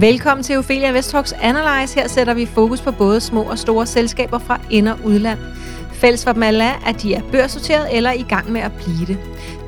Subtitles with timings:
[0.00, 1.94] Velkommen til Ophelia Invest Analyze.
[1.94, 5.38] Her sætter vi fokus på både små og store selskaber fra ind- og udland.
[5.92, 9.06] Fælles for dem alle er, at de er børsnoteret eller i gang med at blive
[9.06, 9.18] det.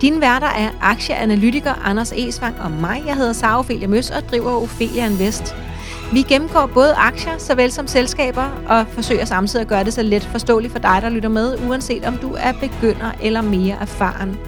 [0.01, 3.03] Dine værter er aktieanalytiker Anders Esvang og mig.
[3.07, 5.57] Jeg hedder Sara Ophelia Møs og driver Ophelia Invest.
[6.13, 10.23] Vi gennemgår både aktier såvel som selskaber og forsøger samtidig at gøre det så let
[10.23, 14.39] forståeligt for dig, der lytter med, uanset om du er begynder eller mere erfaren.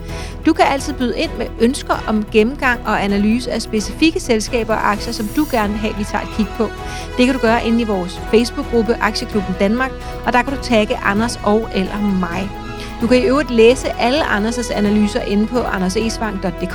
[0.47, 4.91] Du kan altid byde ind med ønsker om gennemgang og analyse af specifikke selskaber og
[4.91, 6.69] aktier, som du gerne vil have, vi tager et kig på.
[7.17, 9.91] Det kan du gøre inde i vores Facebook-gruppe Aktieklubben Danmark,
[10.27, 12.51] og der kan du tagge Anders og eller mig.
[13.01, 16.75] Du kan i øvrigt læse alle Anders' analyser inde på andersesvang.dk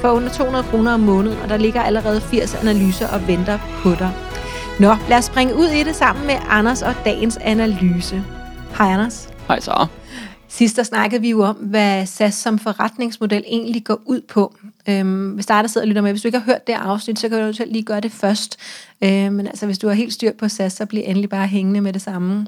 [0.00, 3.90] for under 200 kroner om måneden, og der ligger allerede 80 analyser og venter på
[3.90, 4.10] dig.
[4.80, 8.24] Nå, lad os springe ud i det sammen med Anders og dagens analyse.
[8.78, 9.28] Hej Anders.
[9.48, 9.86] Hej Sara.
[10.48, 14.54] Sidst der snakkede vi jo om, hvad SAS som forretningsmodel egentlig går ud på.
[14.88, 16.72] Øhm, hvis der er, der sidder og lytter med, hvis du ikke har hørt det
[16.72, 18.56] afsnit, så kan du lige gøre det først.
[19.04, 21.80] Øhm, men altså, hvis du har helt styr på SAS, så bliver endelig bare hængende
[21.80, 22.46] med det samme.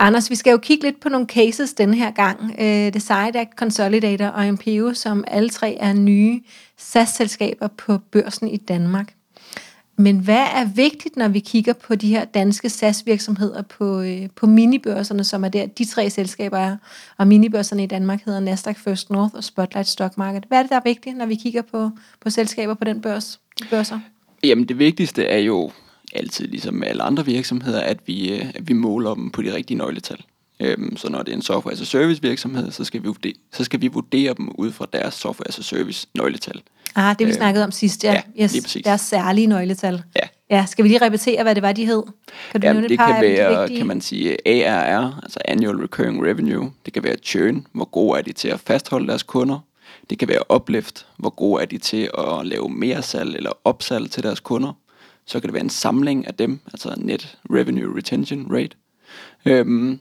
[0.00, 2.54] Anders, vi skal jo kigge lidt på nogle cases denne her gang.
[2.58, 6.40] Øh, Decide Act, Consolidator og MPO, som alle tre er nye
[6.76, 9.17] SAS-selskaber på børsen i Danmark.
[10.00, 14.46] Men hvad er vigtigt, når vi kigger på de her danske SAS-virksomheder på, øh, på
[14.46, 16.76] minibørserne, som er der, de tre selskaber er,
[17.16, 20.44] og minibørserne i Danmark hedder Nasdaq First North og Spotlight Stock Market.
[20.48, 23.40] Hvad er det, der er vigtigt, når vi kigger på, på selskaber på den børs,
[23.58, 24.00] de børser?
[24.44, 25.70] Jamen det vigtigste er jo
[26.14, 29.54] altid ligesom med alle andre virksomheder, at vi, øh, at vi måler dem på de
[29.54, 30.24] rigtige nøgletal.
[30.60, 33.34] Øhm, så når det er en software as a service virksomhed, så skal vi vurdere,
[33.52, 36.62] så skal vi vurdere dem ud fra deres software as a service nøgletal.
[36.94, 38.12] Ah, det vi øh, snakkede om sidst, ja.
[38.12, 38.84] ja yes, lige præcis.
[38.84, 40.02] Deres særlige nøgletal.
[40.16, 40.28] Ja.
[40.50, 42.02] Ja, skal vi lige repetere, hvad det var, de hed?
[42.52, 46.72] Kan du ja, det kan være, kan man sige, ARR, altså Annual Recurring Revenue.
[46.84, 49.58] Det kan være churn, hvor gode er de til at fastholde deres kunder.
[50.10, 54.10] Det kan være uplift, hvor gode er de til at lave mere salg eller opsalg
[54.10, 54.72] til deres kunder.
[55.26, 58.76] Så kan det være en samling af dem, altså Net Revenue Retention Rate.
[59.44, 60.00] Øhm,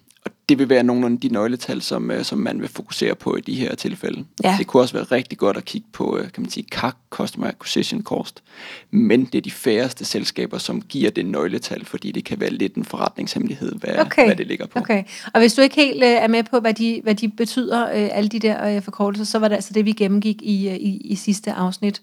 [0.49, 3.41] det vil være nogle af de nøgletal, som, øh, som man vil fokusere på i
[3.41, 4.25] de her tilfælde.
[4.43, 4.55] Ja.
[4.57, 7.47] Det kunne også være rigtig godt at kigge på, øh, kan man sige, CAC, Customer
[7.47, 8.43] Acquisition Cost.
[8.91, 12.75] Men det er de færreste selskaber, som giver det nøgletal, fordi det kan være lidt
[12.75, 14.25] en forretningshemmelighed, hvad, okay.
[14.25, 14.79] hvad det ligger på.
[14.79, 15.03] Okay.
[15.33, 18.09] Og hvis du ikke helt øh, er med på, hvad de, hvad de betyder, øh,
[18.11, 20.97] alle de der øh, forkortelser, så var det altså det, vi gennemgik i, øh, i,
[20.97, 22.01] i sidste afsnit.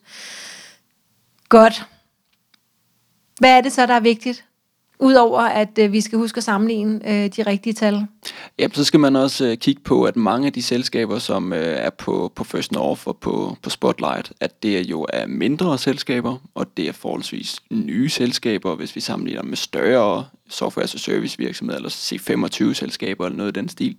[1.48, 1.84] Godt.
[3.38, 4.44] Hvad er det så, der er vigtigt?
[5.00, 8.06] Udover at øh, vi skal huske at sammenligne øh, de rigtige tal.
[8.58, 11.58] Ja, så skal man også øh, kigge på, at mange af de selskaber, som øh,
[11.58, 16.36] er på, på First North og på, på Spotlight, at det jo er mindre selskaber,
[16.54, 21.38] og det er forholdsvis nye selskaber, hvis vi sammenligner med større software as a service
[21.38, 23.96] virksomheder, eller C25 selskaber eller noget i den stil.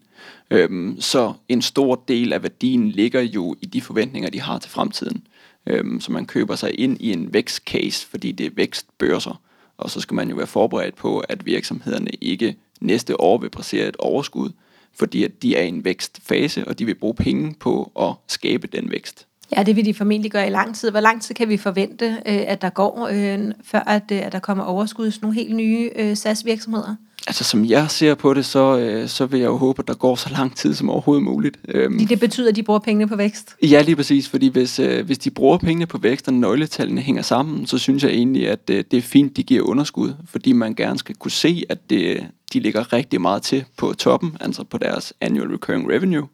[0.51, 4.71] Øhm, så en stor del af værdien ligger jo i de forventninger, de har til
[4.71, 5.27] fremtiden.
[5.67, 9.41] Øhm, så man køber sig ind i en vækstcase, fordi det er vækstbørser.
[9.77, 13.87] Og så skal man jo være forberedt på, at virksomhederne ikke næste år vil præstere
[13.87, 14.49] et overskud,
[14.93, 18.67] fordi at de er i en vækstfase, og de vil bruge penge på at skabe
[18.67, 19.27] den vækst.
[19.57, 20.91] Ja, det vil de formentlig gøre i lang tid.
[20.91, 24.31] Hvor lang tid kan vi forvente, øh, at der går, øh, før at, øh, at
[24.31, 26.95] der kommer overskud i nogle helt nye SAS-virksomheder?
[27.27, 29.93] Altså som jeg ser på det, så, øh, så vil jeg jo håbe, at der
[29.93, 31.57] går så lang tid som overhovedet muligt.
[31.67, 33.55] Øhm, det betyder, at de bruger pengene på vækst?
[33.63, 34.29] Ja, lige præcis.
[34.29, 38.03] Fordi hvis, øh, hvis de bruger pengene på vækst, og nøgletallene hænger sammen, så synes
[38.03, 40.13] jeg egentlig, at øh, det er fint, de giver underskud.
[40.29, 44.37] Fordi man gerne skal kunne se, at det, de ligger rigtig meget til på toppen,
[44.39, 46.27] altså på deres annual recurring revenue.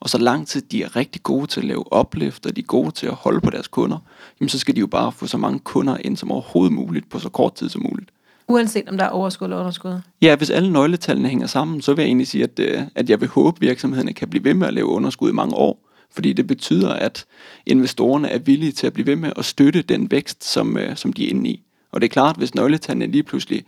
[0.00, 2.64] Og så lang tid de er rigtig gode til at lave uplift, og de er
[2.64, 3.98] gode til at holde på deres kunder,
[4.40, 7.18] jamen så skal de jo bare få så mange kunder ind som overhovedet muligt på
[7.18, 8.10] så kort tid som muligt.
[8.48, 10.00] Uanset om der er overskud eller underskud?
[10.22, 13.20] Ja, hvis alle nøgletallene hænger sammen, så vil jeg egentlig sige, at, øh, at jeg
[13.20, 15.84] vil håbe, at virksomhederne kan blive ved med at lave underskud i mange år.
[16.10, 17.24] Fordi det betyder, at
[17.66, 21.12] investorerne er villige til at blive ved med at støtte den vækst, som, øh, som
[21.12, 21.62] de er inde i.
[21.92, 23.64] Og det er klart, hvis nøgletallene lige pludselig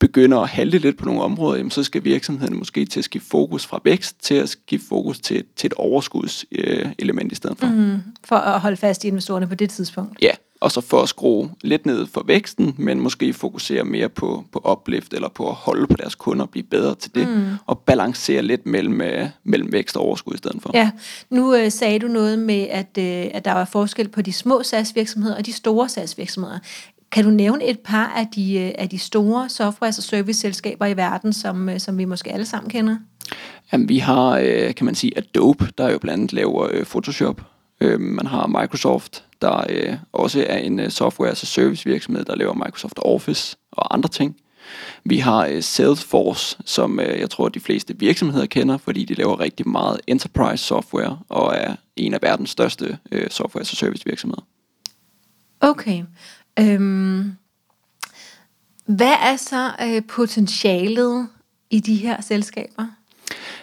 [0.00, 3.28] begynder at halte lidt på nogle områder, jamen så skal virksomheden måske til at skifte
[3.28, 7.66] fokus fra vækst til at skifte fokus til, til et overskudselement i stedet for.
[7.66, 10.22] Mm, for at holde fast i investorerne på det tidspunkt.
[10.22, 10.30] Ja,
[10.60, 14.72] og så for at skrue lidt ned for væksten, men måske fokusere mere på, på
[14.72, 17.46] uplift eller på at holde på deres kunder og blive bedre til det, mm.
[17.66, 20.70] og balancere lidt mellem, øh, mellem vækst og overskud i stedet for.
[20.74, 20.90] Ja,
[21.30, 24.62] nu øh, sagde du noget med, at, øh, at der var forskel på de små
[24.62, 26.58] SaaS-virksomheder og de store SaaS-virksomheder.
[27.12, 30.96] Kan du nævne et par af de, øh, af de store software- og service-selskaber i
[30.96, 32.96] verden, som, øh, som vi måske alle sammen kender?
[33.72, 37.42] Jamen, vi har, øh, kan man sige, Adobe, der jo blandt andet laver Photoshop.
[37.98, 39.64] Man har Microsoft, der
[40.12, 44.36] også er en software a service virksomhed, der laver Microsoft Office og andre ting.
[45.04, 50.00] Vi har Salesforce, som jeg tror, de fleste virksomheder kender, fordi de laver rigtig meget
[50.06, 52.98] enterprise software og er en af verdens største
[53.30, 54.42] software as service virksomheder.
[55.60, 56.02] Okay.
[56.58, 57.32] Øhm,
[58.86, 61.28] Hvad er så øh, potentialet
[61.70, 62.86] i de her selskaber?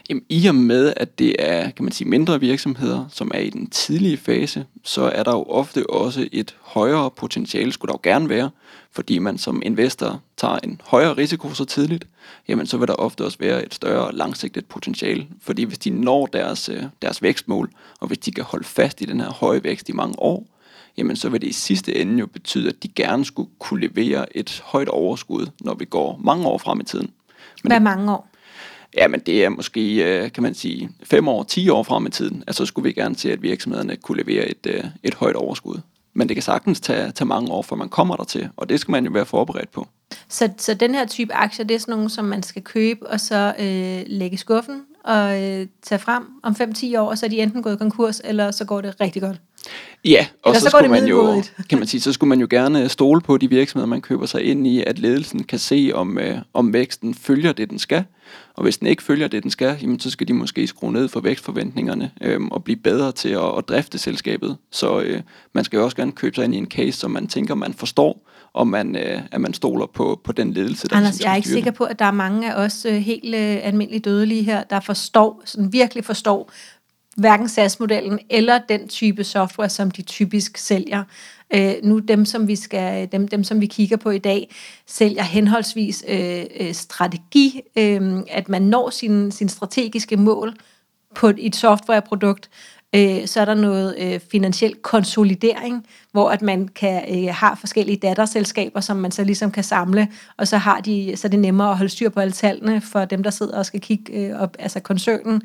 [0.09, 3.49] Jamen, I og med, at det er kan man sige, mindre virksomheder, som er i
[3.49, 8.11] den tidlige fase, så er der jo ofte også et højere potentiale, skulle der jo
[8.11, 8.49] gerne være,
[8.91, 12.07] fordi man som investor tager en højere risiko så tidligt,
[12.47, 15.27] jamen så vil der ofte også være et større langsigtet potentiale.
[15.41, 19.05] Fordi hvis de når deres, øh, deres vækstmål, og hvis de kan holde fast i
[19.05, 20.45] den her høje vækst i mange år,
[20.97, 24.37] jamen så vil det i sidste ende jo betyde, at de gerne skulle kunne levere
[24.37, 27.09] et højt overskud, når vi går mange år frem i tiden.
[27.63, 28.29] Men Hvad mange år?
[28.97, 32.09] Ja, men det er måske, øh, kan man sige, fem år, ti år frem i
[32.09, 32.43] tiden.
[32.47, 35.77] Altså, så skulle vi gerne se, at virksomhederne kunne levere et, øh, et højt overskud.
[36.13, 38.79] Men det kan sagtens tage, tage mange år, for man kommer der til, og det
[38.79, 39.87] skal man jo være forberedt på.
[40.29, 43.19] Så, så den her type aktier, det er sådan nogle, som man skal købe og
[43.19, 47.29] så øh, lægge i skuffen og øh, tage frem om 5-10 år, og så er
[47.29, 49.37] de enten gået konkurs, eller så går det rigtig godt.
[50.05, 52.47] Ja, og Eller så, så skulle man jo, kan man sige, så skulle man jo
[52.49, 56.17] gerne stole på de virksomheder, man køber sig ind i, at ledelsen kan se, om,
[56.17, 58.03] øh, om væksten følger det, den skal.
[58.53, 61.07] Og hvis den ikke følger det, den skal, jamen, så skal de måske skrue ned
[61.07, 64.57] for vækstforventningerne øh, og blive bedre til at, at drifte selskabet.
[64.71, 65.21] Så øh,
[65.53, 67.73] man skal jo også gerne købe sig ind i en case, som man tænker, man
[67.73, 68.21] forstår,
[68.57, 71.35] og man, øh, at man stoler på, på den ledelse, der Anders, ligesom jeg er
[71.35, 74.63] ikke sikker på, at der er mange af os øh, helt øh, almindelige dødelige her,
[74.63, 76.51] der forstår, sådan virkelig forstår,
[77.17, 81.03] hverken SaaS-modellen eller den type software, som de typisk sælger.
[81.53, 84.55] Øh, nu dem som vi skal, dem, dem som vi kigger på i dag,
[84.85, 90.53] sælger henholdsvis øh, øh, strategi, øh, at man når sine sin strategiske mål
[91.15, 92.49] på et, et softwareprodukt.
[92.95, 95.85] Øh, så er der noget øh, finansiel konsolidering,
[96.17, 100.47] hvor at man kan øh, har forskellige datterselskaber, som man så ligesom kan samle, og
[100.47, 103.23] så har de så er det nemmere at holde styr på alle tallene for dem,
[103.23, 105.41] der sidder og skal kigge øh, op, altså koncernen.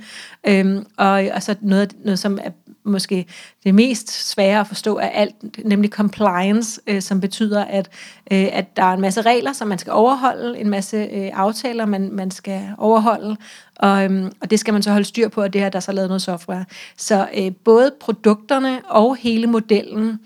[0.47, 2.51] Øhm, og, og så noget, noget, som er
[2.85, 3.27] måske
[3.65, 5.35] det mest svære at forstå af alt,
[5.65, 7.89] nemlig compliance, øh, som betyder, at,
[8.33, 11.87] øh, at der er en masse regler, som man skal overholde, en masse øh, aftaler,
[11.87, 13.37] man, man skal overholde,
[13.77, 15.81] og, øhm, og det skal man så holde styr på, og det her, der er
[15.81, 16.65] så lavet noget software.
[16.97, 20.21] Så øh, både produkterne og hele modellen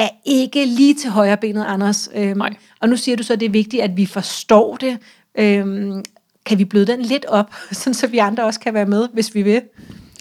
[0.00, 2.08] er ikke lige til højre benet, Anders.
[2.14, 2.54] Øhm, Nej.
[2.80, 4.98] og nu siger du så, at det er vigtigt, at vi forstår det.
[5.38, 6.02] Øhm,
[6.46, 9.34] kan vi bløde den lidt op, sådan så vi andre også kan være med, hvis
[9.34, 9.62] vi vil?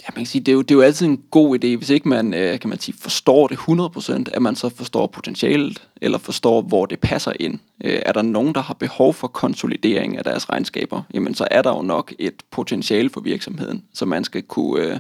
[0.10, 1.90] Ja, man kan sige, det er, jo, det er jo altid en god idé, hvis
[1.90, 6.18] ikke man, øh, kan man sige, forstår det 100%, at man så forstår potentialet, eller
[6.18, 7.60] forstår, hvor det passer ind.
[7.84, 11.62] Øh, er der nogen, der har behov for konsolidering af deres regnskaber, jamen så er
[11.62, 15.00] der jo nok et potentiale for virksomheden, så man skal kunne, øh,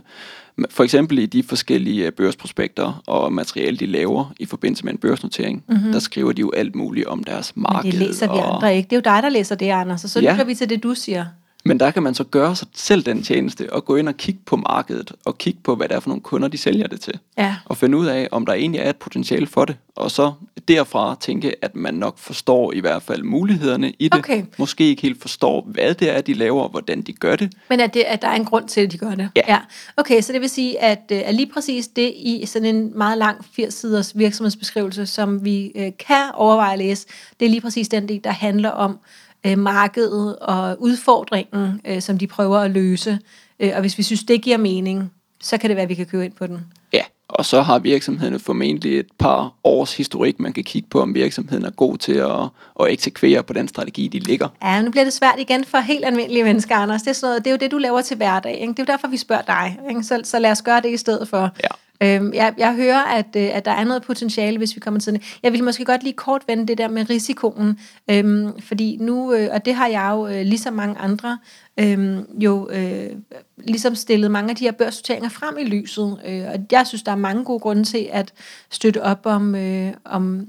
[0.70, 5.00] for eksempel i de forskellige øh, børsprospekter og materiale, de laver i forbindelse med en
[5.00, 5.92] børsnotering, mm-hmm.
[5.92, 7.92] der skriver de jo alt muligt om deres Men marked.
[7.92, 8.88] det læser vi og, andre ikke.
[8.90, 10.04] Det er jo dig, der læser det, Anders.
[10.04, 10.32] Og så Ja.
[10.32, 11.26] lytter vi til det, du siger.
[11.66, 14.40] Men der kan man så gøre sig selv den tjeneste, og gå ind og kigge
[14.46, 17.20] på markedet, og kigge på, hvad det er for nogle kunder, de sælger det til.
[17.38, 17.56] Ja.
[17.66, 19.76] Og finde ud af, om der egentlig er et potentiale for det.
[19.96, 20.32] Og så
[20.68, 24.20] derfra tænke, at man nok forstår i hvert fald mulighederne i det.
[24.20, 24.44] Okay.
[24.58, 27.54] Måske ikke helt forstår, hvad det er, de laver, og hvordan de gør det.
[27.70, 29.30] Men at, det, at der er en grund til, at de gør det.
[29.36, 29.42] Ja.
[29.48, 29.60] ja.
[29.98, 33.18] Okay, så det vil sige, at, øh, at lige præcis det i sådan en meget
[33.18, 37.08] lang 80-siders virksomhedsbeskrivelse, som vi øh, kan overveje at læse,
[37.40, 39.00] det er lige præcis den del, der handler om
[39.45, 43.19] øh, markedet og udfordringen, øh, som de prøver at løse.
[43.60, 46.05] Øh, og hvis vi synes, det giver mening, så kan det være, at vi kan
[46.05, 46.65] købe ind på den.
[46.93, 51.15] Ja, og så har virksomhederne formentlig et par års historik, man kan kigge på, om
[51.15, 52.41] virksomheden er god til at,
[52.79, 54.48] at eksekvere på den strategi, de ligger.
[54.63, 57.01] Ja, nu bliver det svært igen for helt almindelige mennesker, Anders.
[57.01, 58.53] Det er, sådan noget, det er jo det, du laver til hverdag.
[58.53, 58.74] Ikke?
[58.74, 59.79] Det er jo derfor, vi spørger dig.
[59.89, 60.03] Ikke?
[60.03, 61.41] Så, så lad os gøre det i stedet for.
[61.63, 61.67] Ja.
[62.03, 65.13] Øhm, jeg, jeg hører, at, øh, at der er noget potentiale, hvis vi kommer til
[65.13, 65.38] det.
[65.44, 67.79] Jeg vil måske godt lige kort vende det der med risikoen,
[68.10, 71.39] øhm, fordi nu, øh, og det har jeg jo øh, ligesom mange andre,
[71.79, 73.10] øhm, jo øh,
[73.58, 76.20] ligesom stillet mange af de her børsnoteringer frem i lyset.
[76.25, 78.34] Øh, og jeg synes, der er mange gode grunde til at
[78.70, 80.48] støtte op om, øh, om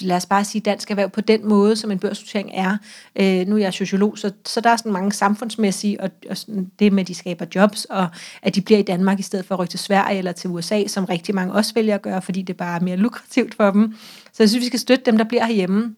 [0.00, 2.76] lad os bare sige dansk erhverv på den måde, som en børsnotering er.
[3.16, 6.70] Øh, nu er jeg sociolog, så, så der er sådan mange samfundsmæssige, og, og sådan
[6.78, 8.08] det med, at de skaber jobs, og
[8.42, 10.86] at de bliver i Danmark i stedet for at rykke til Sverige eller til USA,
[10.86, 13.94] som rigtig mange også vælger at gøre, fordi det bare er mere lukrativt for dem.
[14.32, 15.94] Så jeg synes, vi skal støtte dem, der bliver herhjemme.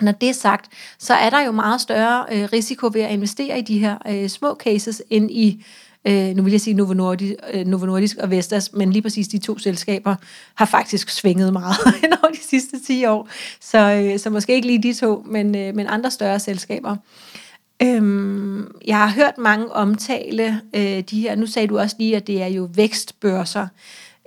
[0.00, 3.58] Når det er sagt, så er der jo meget større øh, risiko ved at investere
[3.58, 5.64] i de her øh, små cases, end i
[6.06, 9.28] øh, nu vil jeg sige Novo Nordisk, øh, Novo Nordisk og Vestas, men lige præcis
[9.28, 10.16] de to selskaber
[10.54, 11.76] har faktisk svinget meget
[12.22, 13.28] over de sidste 10 år.
[13.60, 16.96] Så, øh, så måske ikke lige de to, men, øh, men andre større selskaber.
[17.82, 22.26] Øhm, jeg har hørt mange omtale øh, de her, nu sagde du også lige, at
[22.26, 23.66] det er jo vækstbørser.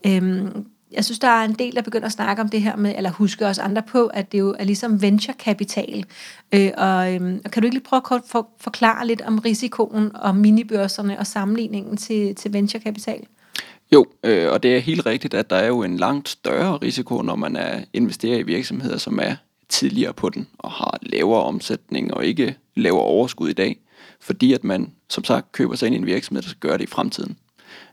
[0.05, 2.93] Øhm, jeg synes, der er en del, der begynder at snakke om det her med,
[2.97, 6.05] eller huske os andre på, at det jo er ligesom venturekapital.
[6.51, 9.39] Øh, og, øh, og kan du ikke lige prøve at kort for, forklare lidt om
[9.39, 13.23] risikoen og minibørserne og sammenligningen til, til venturekapital?
[13.91, 17.21] Jo, øh, og det er helt rigtigt, at der er jo en langt større risiko,
[17.21, 19.35] når man er investerer i virksomheder, som er
[19.69, 23.79] tidligere på den, og har lavere omsætning og ikke lavere overskud i dag,
[24.21, 26.83] fordi at man, som sagt, køber sig ind i en virksomhed, der skal gøre det
[26.83, 27.37] i fremtiden.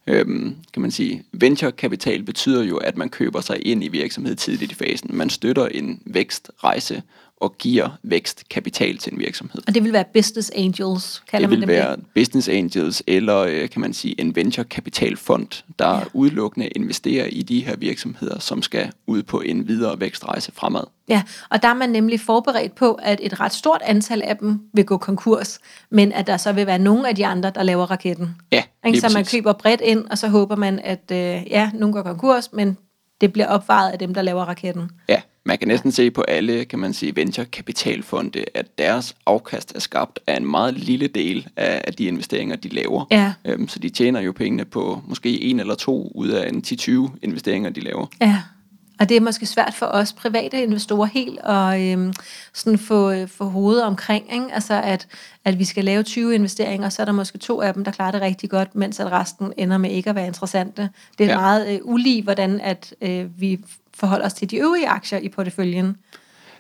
[0.07, 4.73] Øhm, kan man sige, venturekapital betyder jo, at man køber sig ind i virksomhed tidligt
[4.73, 5.11] i fasen.
[5.17, 7.03] Man støtter en vækstrejse
[7.41, 9.63] og giver vækstkapital til en virksomhed.
[9.67, 13.39] Og det vil være business angels, kalder det man vil dem være business angels eller
[13.39, 16.03] øh, kan man sige en venturekapitalfond, der Ja.
[16.15, 20.83] udelukkende investerer i de her virksomheder, som skal ud på en videre vækstrejse fremad.
[21.09, 24.61] Ja, og der er man nemlig forberedt på, at et ret stort antal af dem
[24.75, 25.59] vil gå konkurs,
[25.91, 28.37] men at der så vil være nogle af de andre, der laver raketten.
[28.53, 29.33] Ja, lige Så man præcis.
[29.39, 31.19] køber bredt ind, og så håber man, at øh,
[31.51, 32.77] ja, nogen går konkurs, men
[33.21, 34.91] det bliver opvejet af dem, der laver raketten.
[35.09, 39.81] Ja, man kan næsten se på alle, kan man sige, venturekapitalfonde, at deres afkast er
[39.81, 43.05] skabt af en meget lille del af, af de investeringer, de laver.
[43.11, 43.33] Ja.
[43.45, 47.19] Øhm, så de tjener jo pengene på måske en eller to ud af en 10-20
[47.23, 48.07] investeringer, de laver.
[48.21, 48.43] Ja,
[49.01, 52.13] og det er måske svært for os private investorer helt at øhm,
[52.55, 54.47] sådan få, øh, få hovedet omkring, ikke?
[54.53, 55.09] Altså at,
[55.45, 58.13] at vi skal lave 20 investeringer, så er der måske to af dem, der klarer
[58.13, 60.91] det rigtig godt, mens at resten ender med ikke at være interessante.
[61.19, 61.41] Det er ja.
[61.41, 63.61] Meget øh, ulige, hvordan at øh, vi
[63.97, 65.97] forholder os til de øvrige aktier i porteføljen.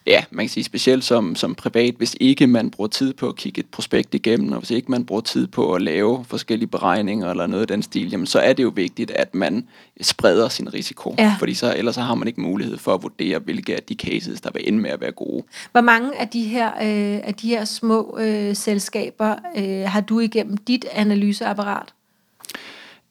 [0.06, 3.36] Ja, man kan sige specielt som, som privat, hvis ikke man bruger tid på at
[3.36, 7.30] kigge et prospekt igennem, og hvis ikke man bruger tid på at lave forskellige beregninger
[7.30, 9.68] eller noget af den stil, jamen så er det jo vigtigt, at man
[10.00, 11.14] spreder sin risiko.
[11.18, 11.36] Ja.
[11.38, 14.40] Fordi så, ellers så har man ikke mulighed for at vurdere, hvilke af de cases,
[14.40, 15.42] der vil ende med at være gode.
[15.72, 20.20] Hvor mange af de her, øh, af de her små øh, selskaber øh, har du
[20.20, 21.95] igennem dit analyseapparat?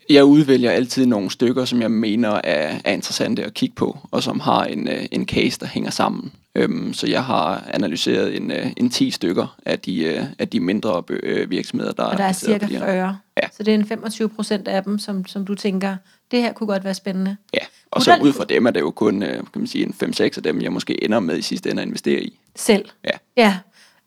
[0.09, 4.23] Jeg udvælger altid nogle stykker, som jeg mener er, er interessante at kigge på, og
[4.23, 6.31] som har en, øh, en case, der hænger sammen.
[6.55, 10.59] Øhm, så jeg har analyseret en, øh, en 10 stykker af de, øh, af de
[10.59, 12.85] mindre øh, virksomheder, der Og der er cirka på de her.
[12.85, 13.17] 40.
[13.43, 13.47] Ja.
[13.57, 15.95] Så det er en 25 procent af dem, som, som du tænker,
[16.31, 17.37] det her kunne godt være spændende.
[17.53, 17.59] Ja,
[17.91, 19.95] og Kunne så ud fra dem er det jo kun øh, kan man sige, en
[20.03, 22.39] 5-6 af dem, jeg måske ender med i sidste ende at investere i.
[22.55, 22.85] Selv.
[23.03, 23.57] Ja, Ja.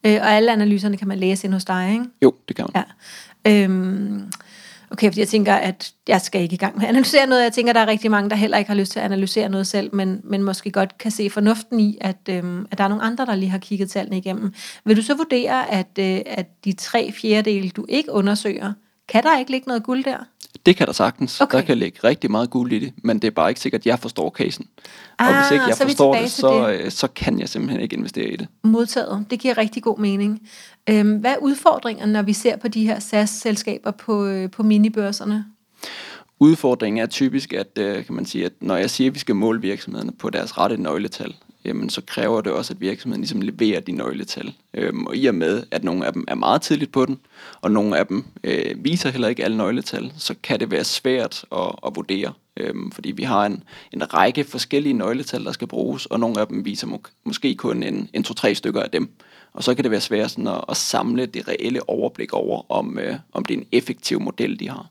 [0.06, 2.04] Øh, og alle analyserne kan man læse ind hos dig, ikke?
[2.22, 2.84] jo, det kan man.
[3.46, 3.64] Ja.
[3.64, 4.30] Øhm,
[4.90, 7.42] okay, fordi jeg tænker, at jeg skal ikke i gang med at analysere noget.
[7.42, 9.66] Jeg tænker, der er rigtig mange, der heller ikke har lyst til at analysere noget
[9.66, 13.04] selv, men, men måske godt kan se fornuften i, at, øhm, at der er nogle
[13.04, 14.54] andre, der lige har kigget tallene igennem.
[14.84, 18.72] Vil du så vurdere, at, øh, at de tre fjerdedele, du ikke undersøger,
[19.08, 20.18] kan der ikke ligge noget guld der?
[20.66, 21.40] Det kan der sagtens.
[21.40, 21.58] Okay.
[21.58, 23.86] Der kan ligge rigtig meget guld i det, men det er bare ikke sikkert, at
[23.86, 24.66] jeg forstår casen.
[25.18, 26.80] og Ah, hvis ikke jeg så forstår det så, det.
[26.80, 28.48] øh, så kan jeg simpelthen ikke investere i det.
[28.64, 29.26] Modtaget.
[29.30, 30.48] Det giver rigtig god mening.
[30.90, 35.44] Øhm, hvad er udfordringerne, når vi ser på de her SAS-selskaber på, øh, på minibørserne?
[36.40, 39.34] Udfordringen er typisk, at, øh, kan man sige, at når jeg siger, at vi skal
[39.34, 43.80] måle virksomhederne på deres rette nøgletal, jamen så kræver det også, at virksomheden ligesom leverer
[43.80, 44.54] de nøgletal.
[44.74, 47.18] Øhm, og i og med, at nogle af dem er meget tidligt på den,
[47.60, 51.44] og nogle af dem øh, viser heller ikke alle nøgletal, så kan det være svært
[51.52, 52.32] at, at vurdere.
[52.56, 56.46] Øhm, fordi vi har en, en række forskellige nøgletal, der skal bruges, og nogle af
[56.46, 59.10] dem viser må, måske kun en, en to-tre stykker af dem.
[59.52, 62.98] Og så kan det være svært sådan at, at samle det reelle overblik over, om,
[62.98, 64.86] øh, om det er en effektiv model, de har.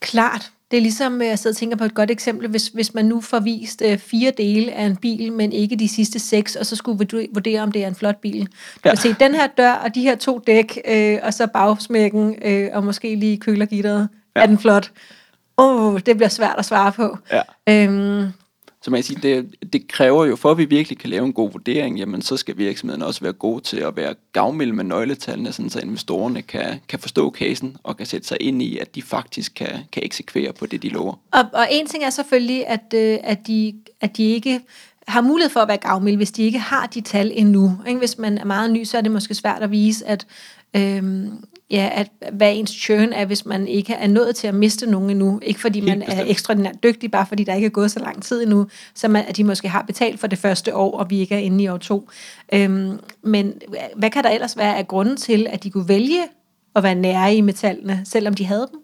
[0.00, 0.50] Klart.
[0.70, 3.04] Det er ligesom, øh, jeg sidder og tænker på et godt eksempel, hvis, hvis man
[3.04, 6.66] nu får vist øh, fire dele af en bil, men ikke de sidste seks, og
[6.66, 8.44] så skulle vurdu- vurdere, om det er en flot bil.
[8.44, 8.48] Du
[8.84, 8.90] ja.
[8.90, 12.70] Kan se den her dør, og de her to dæk, øh, og så bagsmækken, øh,
[12.72, 14.08] og måske lige kølergitteret.
[14.36, 14.42] Ja.
[14.42, 14.92] Er den flot?
[15.58, 17.18] Åh, oh, det bliver svært at svare på.
[17.32, 17.42] Ja.
[17.68, 18.28] Øhm,
[18.84, 21.32] så man kan sige, det, det kræver jo, for at vi virkelig kan lave en
[21.32, 25.52] god vurdering, jamen så skal virksomheden også være god til at være gavmild med nøgletallene,
[25.52, 29.02] sådan så investorerne kan, kan forstå casen og kan sætte sig ind i, at de
[29.02, 31.14] faktisk kan, kan eksekvere på det, de lover.
[31.32, 34.60] Og, og en ting er selvfølgelig, at, øh, at, de, at de ikke
[35.08, 37.78] har mulighed for at være gavmilde, hvis de ikke har de tal endnu.
[37.86, 37.98] Ikke?
[37.98, 40.26] Hvis man er meget ny, så er det måske svært at vise, at,
[40.76, 44.90] øhm, ja, at hvad ens churn er, hvis man ikke er nået til at miste
[44.90, 45.40] nogen endnu.
[45.42, 46.30] Ikke fordi man er bestemt.
[46.30, 49.36] ekstraordinært dygtig, bare fordi der ikke er gået så lang tid endnu, så man, at
[49.36, 51.76] de måske har betalt for det første år, og vi ikke er inde i år
[51.76, 52.08] to.
[52.52, 53.52] Øhm, men
[53.96, 56.22] hvad kan der ellers være af grunden til, at de kunne vælge
[56.76, 58.80] at være nære i metallene, selvom de havde dem?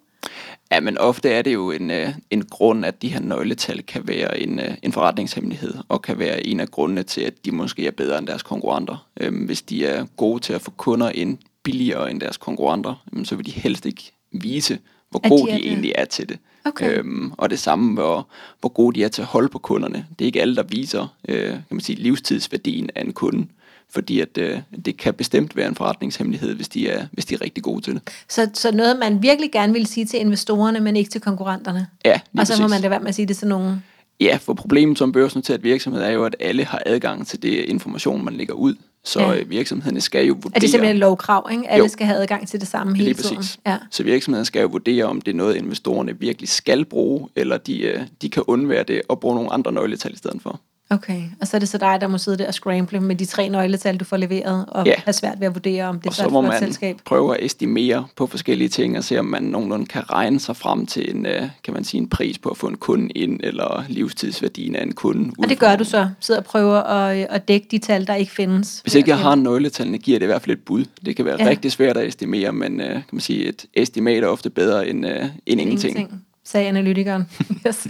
[0.72, 4.08] Ja, men ofte er det jo en, øh, en grund, at de her nøgletal kan
[4.08, 7.86] være en, øh, en forretningshemmelighed, og kan være en af grundene til, at de måske
[7.86, 9.06] er bedre end deres konkurrenter.
[9.20, 13.24] Øhm, hvis de er gode til at få kunder ind billigere end deres konkurrenter, jamen,
[13.24, 14.78] så vil de helst ikke vise,
[15.10, 16.38] hvor gode de de, er egentlig er til det.
[16.64, 16.98] Okay.
[16.98, 18.28] Øhm, og det samme, hvor,
[18.60, 20.06] hvor gode de er til at holde på kunderne.
[20.18, 23.46] Det er ikke alle, der viser øh, kan man sige, livstidsværdien af en kunde,
[23.92, 27.40] fordi at, øh, det kan bestemt være en forretningshemmelighed, hvis de er, hvis de er
[27.40, 28.02] rigtig gode til det.
[28.28, 31.86] Så, så noget, man virkelig gerne vil sige til investorerne, men ikke til konkurrenterne.
[32.04, 32.70] Ja, Og så må præcis.
[32.70, 33.84] man lade være med at sige det til nogen.
[34.20, 38.24] Ja, for problemet som børsnoteret virksomhed er jo, at alle har adgang til det information,
[38.24, 38.74] man lægger ud.
[39.04, 39.32] Så Ja.
[39.32, 39.42] ja.
[39.46, 40.52] virksomhederne skal jo vurdere...
[40.56, 41.70] Er det simpelthen et lovkrav, ikke?
[41.70, 41.88] Alle Jo.
[41.88, 43.36] skal have adgang til det samme hele Lige tiden.
[43.36, 43.58] præcis.
[43.66, 43.76] Ja.
[43.90, 47.80] Så virksomheden skal jo vurdere, om det er noget, investorerne virkelig skal bruge, eller de,
[47.82, 50.60] øh, de kan undvære det og bruge nogle andre nøgletal i stedet for.
[50.92, 53.24] Okay, og så er det så dig, der må sidde der og scramble med de
[53.24, 54.92] tre nøgletal, du får leveret, og Ja.
[55.04, 56.58] have svært ved at vurdere, om det Og så er så et må flot man
[56.62, 56.96] selskab.
[57.04, 60.86] prøve at estimere på forskellige ting, og se om man nogenlunde kan regne sig frem
[60.86, 63.84] til en, øh, kan man sige, en pris på at få en kunde ind, eller
[63.88, 65.32] livstidsværdien af en kunde.
[65.38, 68.14] Og det gør du så, sidder og prøver at, øh, at dække de tal, der
[68.14, 68.80] ikke findes.
[68.82, 70.84] Hvis ikke jeg har nøgletallene, giver det i hvert fald et bud.
[71.04, 71.48] Det kan være Ja.
[71.48, 75.04] rigtig svært at estimere, men øh, kan man sige, et estimat er ofte bedre end,
[75.46, 77.30] end ingenting sagde analytikeren.
[77.66, 77.86] yes.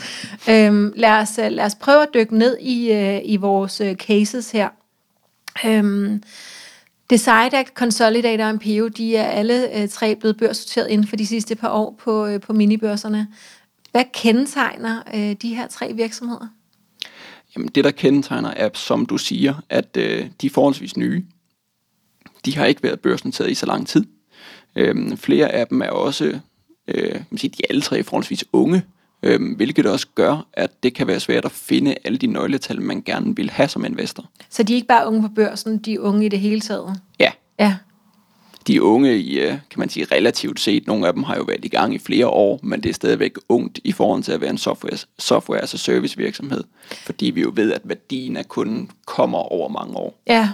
[0.49, 3.95] øhm, lad, os, øh, lad os prøve at dykke ned i, øh, i vores øh,
[3.95, 4.69] cases her.
[5.67, 6.23] Øhm,
[7.11, 11.55] Decidact, Consolidator og Impeo, de er alle øh, tre blevet børsnoteret inden for de sidste
[11.55, 13.29] par år på, øh, på minibørserne.
[13.91, 16.47] Hvad kendetegner øh, de her tre virksomheder?
[17.57, 21.25] Jamen, det, der kendetegner er, som du siger, at øh, de er forholdsvis nye.
[22.45, 24.05] De har ikke været børsnoteret i så lang tid.
[24.77, 26.41] Øhm, flere af dem er også,
[26.95, 28.83] øh, kan man sige, de er alle tre forholdsvis unge,
[29.23, 33.03] øhm, hvilket også gør, at det kan være svært at finde alle de nøgletal, man
[33.03, 34.25] gerne vil have som investor.
[34.51, 37.01] Så de er ikke bare unge på børsen, de er unge i det hele taget.
[37.21, 37.31] Ja,
[37.61, 37.77] Ja,
[38.67, 40.87] de er unge i, øh, kan man sige, relativt set.
[40.87, 43.33] Nogle af dem har jo været i gang i flere år, men det er stadigvæk
[43.49, 46.65] ungt i forhold til at være en software, software as a service virksomhed.
[47.07, 50.23] Fordi vi jo ved, at værdien af kunden kommer over mange år.
[50.27, 50.49] ja.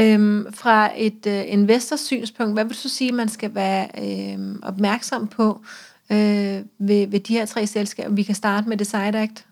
[0.00, 5.26] Øhm, fra et øh, investors synspunkt, hvad vil du sige, man skal være øh, opmærksom
[5.26, 5.60] på
[6.12, 6.18] øh,
[6.78, 8.14] ved, ved de her tre selskaber?
[8.14, 9.46] Vi kan starte med Decidact.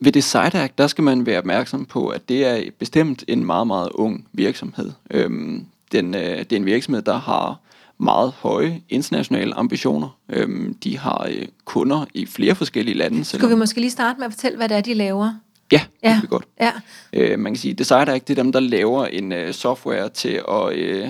[0.00, 3.88] Ved Decidac, der skal man være opmærksom på, at det er bestemt en meget, meget
[3.94, 4.92] ung virksomhed.
[5.10, 7.60] Øhm, den, øh, det er en virksomhed, der har
[7.98, 10.18] meget høje internationale ambitioner.
[10.28, 13.24] Øhm, de har øh, kunder i flere forskellige lande.
[13.24, 15.34] Skulle vi måske lige starte med at fortælle, hvad det er, de laver?
[15.72, 16.12] Ja, det Ja.
[16.12, 16.44] kan vi godt.
[16.60, 16.72] Ja,
[17.12, 20.72] Øh, man kan sige, Decidac, det er dem, der laver en øh, software til at,
[20.72, 21.08] øh,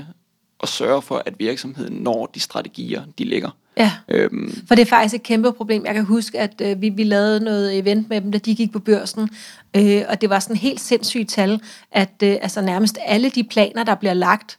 [0.63, 3.51] at sørge for, at virksomheden når de strategier, de lægger.
[3.77, 3.93] ja.
[4.09, 5.85] Øhm, For det er faktisk et kæmpe problem.
[5.87, 8.73] Jeg kan huske, at øh, vi, vi lavede noget event med dem, da de gik
[8.73, 9.29] på børsen,
[9.77, 11.61] øh, og det var sådan helt sindssygt tal,
[11.93, 14.59] at øh, altså nærmest alle de planer, der bliver lagt,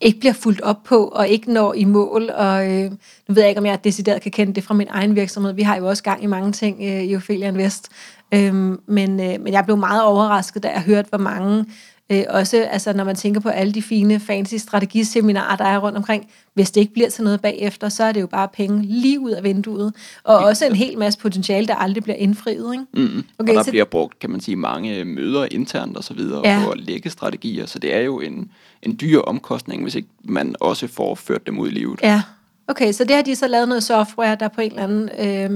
[0.00, 2.30] ikke bliver fuldt op på, og ikke når i mål.
[2.30, 5.16] Og øh, nu ved jeg ikke, om jeg decideret kan kende det fra min egen
[5.16, 5.52] virksomhed.
[5.52, 7.88] Vi har jo også gang i mange ting øh, i Ophelia Invest.
[8.34, 11.64] Øhm, men, øh, men jeg blev meget overrasket, da jeg hørte, hvor mange,
[12.10, 15.98] øh, også altså, når man tænker på alle de fine, fancy strategiseminarer, der er rundt
[15.98, 19.20] omkring, hvis det ikke bliver til noget bagefter, så er det jo bare penge lige
[19.20, 19.94] ud af vinduet.
[20.24, 22.74] Og også en hel masse potentiale, der aldrig bliver indfriet.
[22.74, 22.84] Ikke?
[23.14, 26.14] Mm, Okay, og der så- bliver brugt, kan man sige, mange møder internt og så
[26.14, 26.62] videre Ja.
[26.64, 28.50] på at lægge strategier, så det er jo en,
[28.82, 32.00] en dyr omkostning, hvis ikke man også får ført dem ud i livet.
[32.02, 32.22] Ja,
[32.68, 35.08] okay, så det har de så lavet noget software, der på en eller anden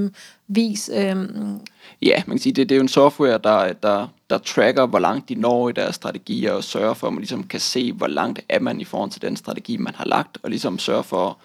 [0.05, 0.11] øh,
[0.49, 0.91] vis...
[0.95, 1.17] Øh,
[2.03, 4.99] Ja, man kan sige, det, det er jo en software, der, der, der tracker, hvor
[4.99, 8.07] langt de når i deres strategier, og sørger for, at man ligesom kan se, hvor
[8.07, 11.39] langt er man i forhold til den strategi, man har lagt, og ligesom sørge for,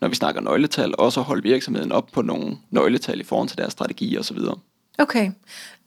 [0.00, 3.58] når vi snakker nøgletal, også at holde virksomheden op på nogle nøgletal i forhold til
[3.58, 4.56] deres strategi og så videre.
[4.98, 5.30] Okay,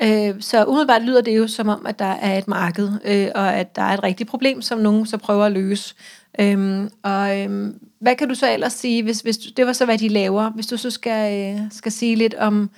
[0.04, 3.54] øh, så umiddelbart lyder det jo som om, at der er et marked, øh, og
[3.54, 5.96] at der er et rigtigt problem, som nogen så prøver at løse.
[6.40, 9.86] Øhm, og øhm, hvad kan du så ellers sige, hvis, hvis du, det var så,
[9.86, 12.70] hvad de laver, hvis du så skal, øh, skal sige lidt om,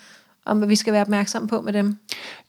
[0.51, 1.97] om, hvad vi skal være opmærksom på med dem?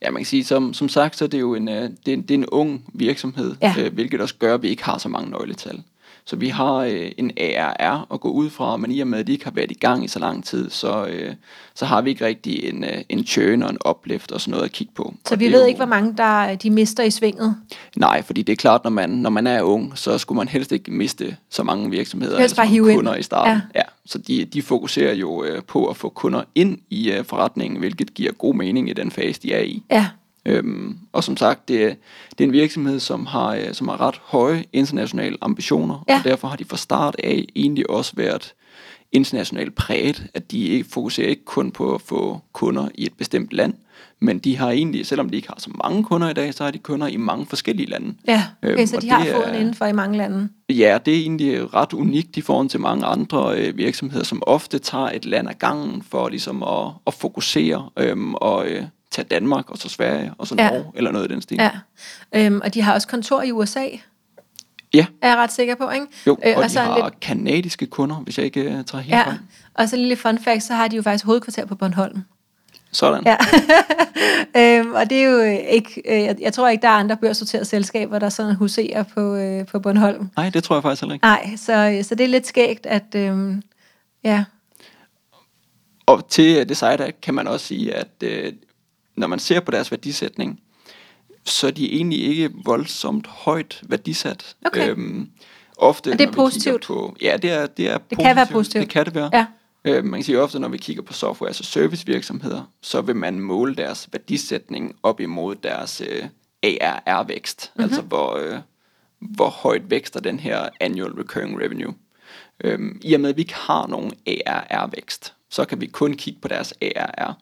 [0.01, 2.13] Ja, man kan sige, som, som sagt, så er det jo en, øh, det er,
[2.13, 3.75] en- det er en ung virksomhed, Ja.
[3.79, 5.83] øh, hvilket også gør, at vi ikke har så mange nøgletal.
[6.25, 9.27] Så vi har øh, en ARR at gå ud fra, men i og med, at
[9.27, 11.33] de ikke har været i gang i så lang tid, så, øh,
[11.75, 14.65] så har vi ikke rigtig en, øh, en churn og en uplift og sådan noget
[14.65, 15.13] at kigge på.
[15.27, 17.55] Så Og vi ved jo- ikke, hvor mange der de mister i svinget.
[17.95, 20.71] Nej, fordi det er klart, når man, når man er ung, så skulle man helst
[20.71, 22.97] ikke miste så mange virksomheder, Helst eller så bare hive ind.
[22.97, 23.51] kunder i starten.
[23.53, 23.61] Ja.
[23.75, 23.79] Ja.
[23.79, 27.79] Ja, så de, de fokuserer jo øh, på at få kunder ind i øh, forretningen,
[27.79, 29.83] hvilket giver god mening i den fase, de er i.
[29.91, 30.07] Ja,
[30.45, 31.93] Øhm, og som sagt, det er,
[32.29, 36.17] det er en virksomhed, som har, øh, som har ret høje internationale ambitioner, Ja.
[36.17, 38.53] og derfor har de fra start af egentlig også været
[39.11, 43.53] internationalt præget, at de ikke fokuserer ikke kun på at få kunder i et bestemt
[43.53, 43.73] land,
[44.19, 46.71] men de har egentlig, selvom de ikke har så mange kunder i dag, så har
[46.71, 48.13] de kunder i mange forskellige lande.
[48.27, 48.43] ja.
[48.63, 50.49] Okay, Øhm, så de har foden er- indenfor i mange lande.
[50.69, 54.79] Ja, det er egentlig ret unikt i forhold til mange andre øh, virksomheder, som ofte
[54.79, 59.69] tager et land ad gangen for ligesom at, at fokusere øhm, og øh, tage Danmark
[59.69, 60.69] og så Sverige og så Ja.
[60.69, 61.57] Norge eller noget i den stil.
[61.59, 61.69] Ja,
[62.35, 63.85] øhm, og de har også kontor i USA,
[64.93, 66.05] Ja, er jeg ret sikker på, ikke?
[66.27, 69.15] jo, Øh, og de så har lidt- kanadiske kunder, hvis jeg ikke uh, tager helt
[69.15, 69.37] Ja, fejl.
[69.73, 72.21] og så lille fun fact, så har de jo faktisk hovedkvarter på Bornholm.
[72.91, 73.23] Sådan.
[73.25, 73.37] Ja,
[74.79, 77.17] øhm, og det er jo øh, ikke, øh, jeg, jeg tror ikke, der er andre
[77.17, 80.29] børssorterede selskaber, der sådan huserer på, øh, på Bornholm.
[80.37, 81.25] Nej, det tror jeg faktisk heller ikke.
[81.25, 83.55] Nej, så, øh, så det er lidt skægt, at øh,
[84.23, 84.43] ja,
[86.05, 88.53] Og til det site kan man også sige, at øh,
[89.15, 90.59] når man ser på deres værdisætning,
[91.45, 94.55] så er de egentlig ikke voldsomt højt værdisat.
[94.65, 94.89] Okay.
[94.89, 95.29] Øhm,
[95.77, 96.83] ofte, Og det er positivt?
[96.87, 98.81] På, ja, det er, det er det kan være positivt.
[98.81, 99.29] Det kan det være.
[99.33, 99.45] Ja,
[99.85, 103.15] Øh, man kan sige ofte, når vi kigger på software, altså service virksomheder, så vil
[103.15, 106.25] man måle deres værdisætning op imod deres øh,
[106.63, 107.83] ARR-vækst, mm-hmm.
[107.83, 108.59] altså hvor, øh,
[109.19, 111.93] hvor højt vækster den her annual recurring revenue.
[112.63, 116.39] Øhm, I og med, at vi ikke har nogen ARR-vækst, så kan vi kun kigge
[116.41, 117.37] på deres ARR.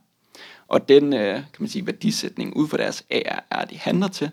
[0.71, 4.29] Og den øh, kan man sige, værdisætning ud fra deres ARR, de handler til,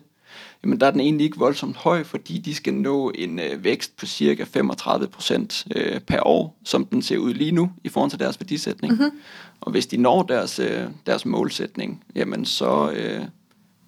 [0.63, 3.97] jamen der er den egentlig ikke voldsomt høj, fordi de skal nå en øh, vækst
[3.97, 8.19] på cirka 35% øh, per år, som den ser ud lige nu i forhold til
[8.19, 8.93] deres værdisætning.
[8.93, 9.19] Mm-hmm.
[9.61, 13.21] Og hvis de når deres, øh, deres målsætning, jamen så, øh,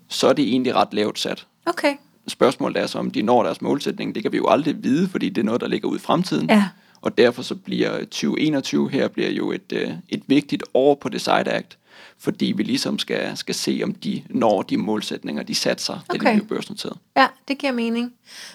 [0.07, 1.47] så er det egentlig ret lavt sat.
[1.65, 1.95] Okay.
[2.27, 4.15] Spørgsmålet er så, om de når deres målsætning.
[4.15, 6.49] Det kan vi jo aldrig vide, fordi det er noget, der ligger ud i fremtiden.
[6.49, 6.67] Ja.
[7.01, 11.51] Og derfor så bliver 2021 her bliver jo et, øh, et vigtigt år på Decide
[11.51, 11.77] Act,
[12.23, 16.25] fordi vi ligesom skal, skal se, om de når de målsætninger, de satser, okay.
[16.25, 16.97] da de bliver børsnoteret.
[17.17, 18.13] Ja, det giver mening.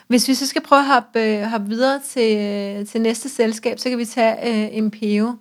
[0.08, 3.88] Hvis vi så skal prøve at hoppe, øh, hoppe videre til, til næste selskab, så
[3.88, 5.34] kan vi tage uh, Impeo.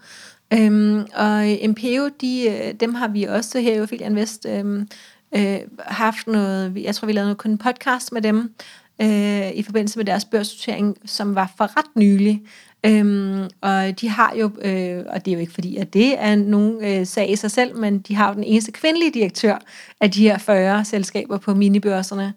[0.53, 4.87] Øhm, og Impeo, de, øh, dem har vi også her i Ophelia Invest øhm,
[5.35, 8.53] øh, haft noget, jeg tror vi lavede noget kun en podcast med dem,
[9.01, 12.41] øh, i forbindelse med deres børsnotering, som var for ret nylig.
[12.85, 16.35] Øhm, og de har jo, øh, og det er jo ikke fordi, at det er
[16.35, 19.57] nogen øh, sag i sig selv, men de har jo den eneste kvindelige direktør
[20.01, 22.33] af de her 40 selskaber på minibørserne.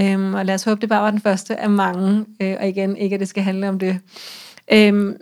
[0.00, 2.96] Øhm, og lad os håbe, det bare var den første af mange, øh, og igen,
[2.96, 3.98] ikke at det skal handle om det.
[4.72, 5.16] Øhm,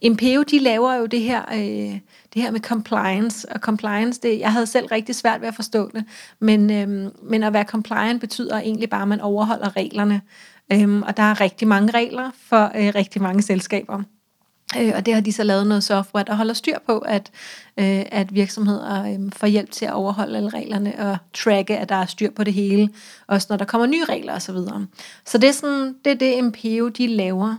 [0.00, 1.98] Impeo, de laver jo det her, øh,
[2.34, 5.90] det her med compliance, og compliance, det, jeg havde selv rigtig svært ved at forstå
[5.94, 6.04] det,
[6.38, 10.20] men, øh, men at være compliant betyder egentlig bare, at man overholder reglerne.
[10.72, 14.02] øh, og der er rigtig mange regler for øh, rigtig mange selskaber.
[14.78, 17.30] Øh, og det har de så lavet noget software, der holder styr på, at,
[17.76, 21.94] øh, at virksomheder øh, får hjælp til at overholde alle reglerne og tracke, at der
[21.94, 22.88] er styr på det hele,
[23.26, 24.40] også når der kommer nye regler osv.
[24.40, 24.86] Så, videre.
[25.26, 27.56] så det er sådan, det er det MPO, de laver.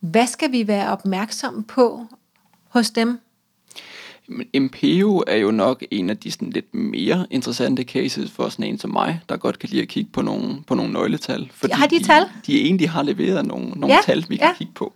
[0.00, 2.06] Hvad skal vi være opmærksomme på
[2.68, 3.18] hos dem?
[4.54, 8.78] MPO er jo nok en af de sådan lidt mere interessante cases for sådan en
[8.78, 11.50] som mig, der godt kan lide at kigge på nogle, på nogle nøgletal.
[11.54, 12.22] Fordi har de, de tal?
[12.46, 14.54] De egentlig har leveret nogle, nogle ja, tal, vi kan ja.
[14.54, 14.92] kigge på.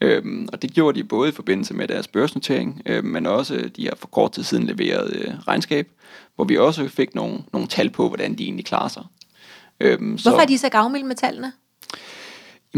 [0.00, 3.84] Øhm, og det gjorde de både i forbindelse med deres børsnotering, øh, men også de
[3.84, 5.88] har for kort tid siden leveret øh, regnskab,
[6.34, 9.02] hvor vi også fik nogle, nogle tal på, hvordan de egentlig klarer sig.
[9.80, 11.52] Øhm, Hvorfor så, er de så gavmilde med tallene?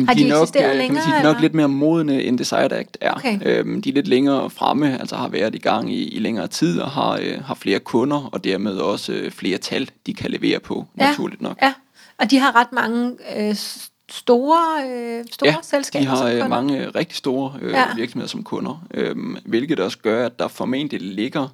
[0.07, 0.87] Har de, de nok, eksisteret længere?
[0.87, 3.13] Kan man sige, de er nok lidt mere modne, end Desired Act er.
[3.13, 3.39] Okay.
[3.43, 6.81] Øhm, de er lidt længere fremme, altså har været i gang i, i længere tid,
[6.81, 10.61] og har, øh, har flere kunder, og dermed også øh, flere tal, de kan levere
[10.61, 11.07] på, ja.
[11.07, 11.59] naturligt nok.
[11.63, 11.73] Ja,
[12.19, 13.55] og de har ret mange øh,
[14.11, 17.95] store, øh, store ja, selskaber de har øh, mange rigtig store øh, ja.
[17.97, 21.49] virksomheder som kunder, øh, hvilket også gør, at der formentlig ligger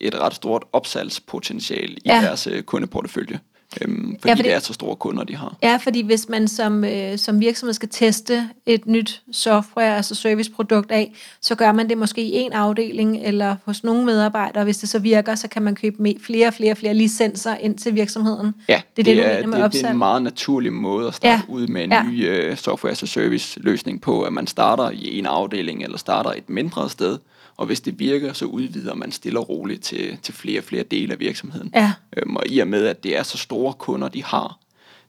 [0.00, 2.20] et ret stort opsalgspotentiale i ja.
[2.20, 3.40] deres øh, kundeportefølje.
[3.82, 5.56] Øhm, fordi, ja, fordi det er så store kunder, de har.
[5.62, 10.90] Ja, fordi hvis man som, øh, som virksomhed skal teste et nyt software, altså serviceprodukt
[10.90, 14.64] af, så gør man det måske i en afdeling eller hos nogle medarbejdere.
[14.64, 17.78] Hvis det så virker, så kan man købe med flere og flere flere licenser ind
[17.78, 18.54] til virksomheden.
[18.68, 21.14] Ja, det er det, det, er, med det, det er en meget naturlig måde at
[21.14, 21.54] starte ja.
[21.54, 22.02] ud med en ja.
[22.02, 25.98] ny øh, software as a service løsning på, at man starter i en afdeling eller
[25.98, 27.18] starter et mindre sted,
[27.56, 30.82] og hvis det virker, så udvider man stille og roligt til, til flere og flere
[30.82, 31.70] dele af virksomheden.
[31.74, 31.92] Ja.
[32.16, 34.58] Øhm, og i og med, at det er så store kunder, de har,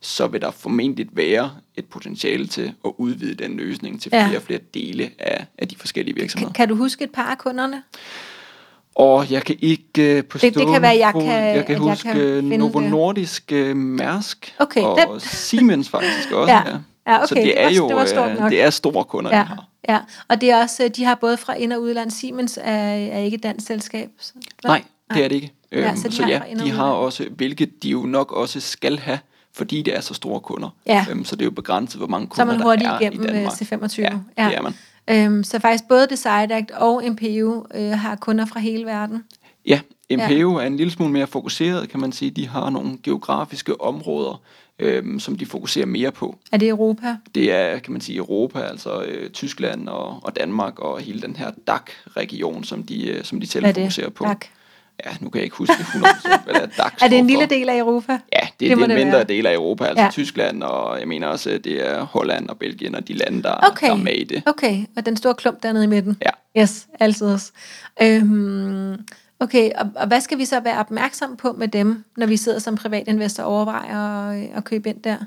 [0.01, 4.35] så vil der formentlig være et potentiale til at udvide den løsning til flere ja.
[4.35, 6.53] og flere dele af, af de forskellige virksomheder.
[6.53, 7.83] Kan, kan du huske et par af kunderne?
[8.95, 12.07] Og jeg kan ikke uh, på det, det kan være, jeg kan, jeg kan huske
[12.09, 15.19] jeg kan Novo Nordisk, uh, Mærsk okay, og den.
[15.19, 16.53] Siemens faktisk også.
[16.53, 16.69] ja.
[16.69, 16.77] Ja.
[17.07, 17.27] Ja, okay.
[17.27, 19.41] Så det er jo det, var øh, det er store kunder, ja.
[19.41, 19.65] de har.
[19.89, 22.11] Ja, og det er også, øh, de har både fra ind- og udland.
[22.11, 24.09] Siemens er, er ikke et dansk selskab.
[24.19, 25.53] Så, Nej, det er det ikke.
[25.71, 28.99] Ja, så, øhm, de så ja, de har også, hvilket de jo nok også skal
[28.99, 29.19] have,
[29.53, 30.69] fordi det er så store kunder.
[30.85, 31.05] Ja.
[31.11, 33.53] Øhm, så det er jo begrænset, hvor mange kunder der er igennem i Danmark.
[33.53, 34.01] C25.
[34.01, 34.73] Ja, ja, det er man.
[35.09, 39.23] Øhm, så faktisk både Decide Act og MPU øh, har kunder fra hele verden.
[39.65, 39.79] Ja,
[40.11, 40.63] MPU ja.
[40.63, 42.31] er en lille smule mere fokuseret, kan man sige.
[42.31, 44.41] De har nogle geografiske områder,
[44.79, 46.37] øhm, som de fokuserer mere på.
[46.51, 47.15] Er det Europa?
[47.35, 51.35] Det er, kan man sige, Europa, altså øh, Tyskland og, og Danmark og hele den
[51.35, 54.23] her DAC-region, som de, øh, som de selv fokuserer på.
[54.23, 54.37] DAC?
[55.05, 57.27] Ja, nu kan jeg ikke huske det 100%, hvad det er DAC Er det en
[57.27, 58.11] lille del af Europa?
[58.11, 59.23] Ja, det, det, det er en mindre være.
[59.23, 60.09] del af Europa, altså ja.
[60.11, 63.87] Tyskland, og jeg mener også, det er Holland og Belgien og de lande, der, okay.
[63.87, 64.43] der er med i det.
[64.45, 66.17] Okay, og den store klump dernede i midten?
[66.25, 66.61] Ja.
[66.61, 67.51] Yes, altid også.
[68.01, 68.97] Øhm,
[69.39, 72.59] Okay, og, og hvad skal vi så være opmærksom på med dem, når vi sidder
[72.59, 75.17] som privatinvestor og overvejer at, at købe ind der?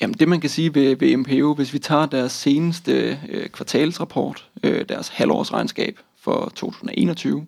[0.00, 4.48] Jamen det man kan sige ved, ved MPO, hvis vi tager deres seneste øh, kvartalsrapport,
[4.62, 7.46] øh, deres halvårsregnskab for 2021,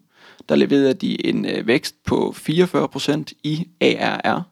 [0.48, 4.42] der leverede de en øh, vækst på 44% i ARR.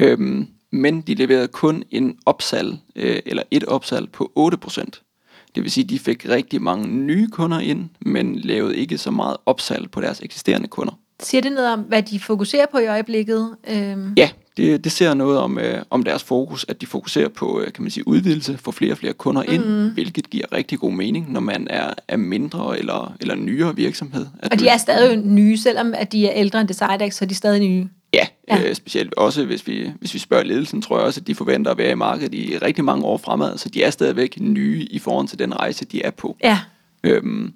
[0.00, 5.07] Øhm, men de leverede kun en opsalg, øh, eller et opsalg på 8%.
[5.54, 9.10] Det vil sige, at de fik rigtig mange nye kunder ind, men lavede ikke så
[9.10, 10.92] meget opsalg på deres eksisterende kunder.
[11.22, 13.56] Siger det noget om, hvad de fokuserer på i øjeblikket?
[13.70, 17.60] Øhm, Ja, det, det ser noget om, øh, om deres fokus, at de fokuserer på
[17.60, 19.90] øh, kan man sige, udvidelse, få flere og flere kunder ind, mm.
[19.94, 24.26] hvilket giver rigtig god mening, når man er, er mindre eller, eller nyere virksomhed.
[24.38, 27.24] At og de du- er stadig nye, selvom at de er ældre end Decidex, så
[27.24, 27.88] er de stadig nye.
[28.14, 28.68] Ja, Ja.
[28.68, 31.70] Øh, specielt også hvis vi, hvis vi spørger ledelsen, tror jeg også, at de forventer
[31.70, 34.98] at være i markedet i rigtig mange år fremad, så de er stadigvæk nye i
[34.98, 36.36] forhold til den rejse, de er på.
[36.44, 36.60] Ja,
[37.04, 37.52] Øhm,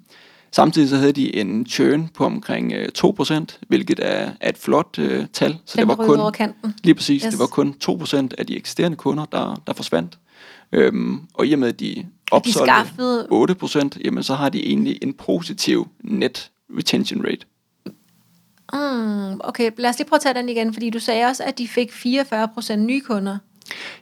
[0.51, 4.99] samtidig så havde de en churn på omkring øh, 2%, hvilket er, er et flot
[4.99, 5.57] øh, tal.
[5.65, 6.73] Så den det var kun, over kanten.
[6.83, 7.31] lige præcis, Yes.
[7.31, 10.17] det var kun 2% af de eksisterende kunder, der, der forsvandt.
[10.71, 14.99] Øhm, og i og med, at de opsolgte skaffede- 8%, jamen så har de egentlig
[15.01, 17.45] en positiv net retention rate.
[18.73, 21.57] Mm, okay, lad os lige prøve at tage den igen, fordi du sagde også, at
[21.57, 23.37] de fik 44% nye kunder.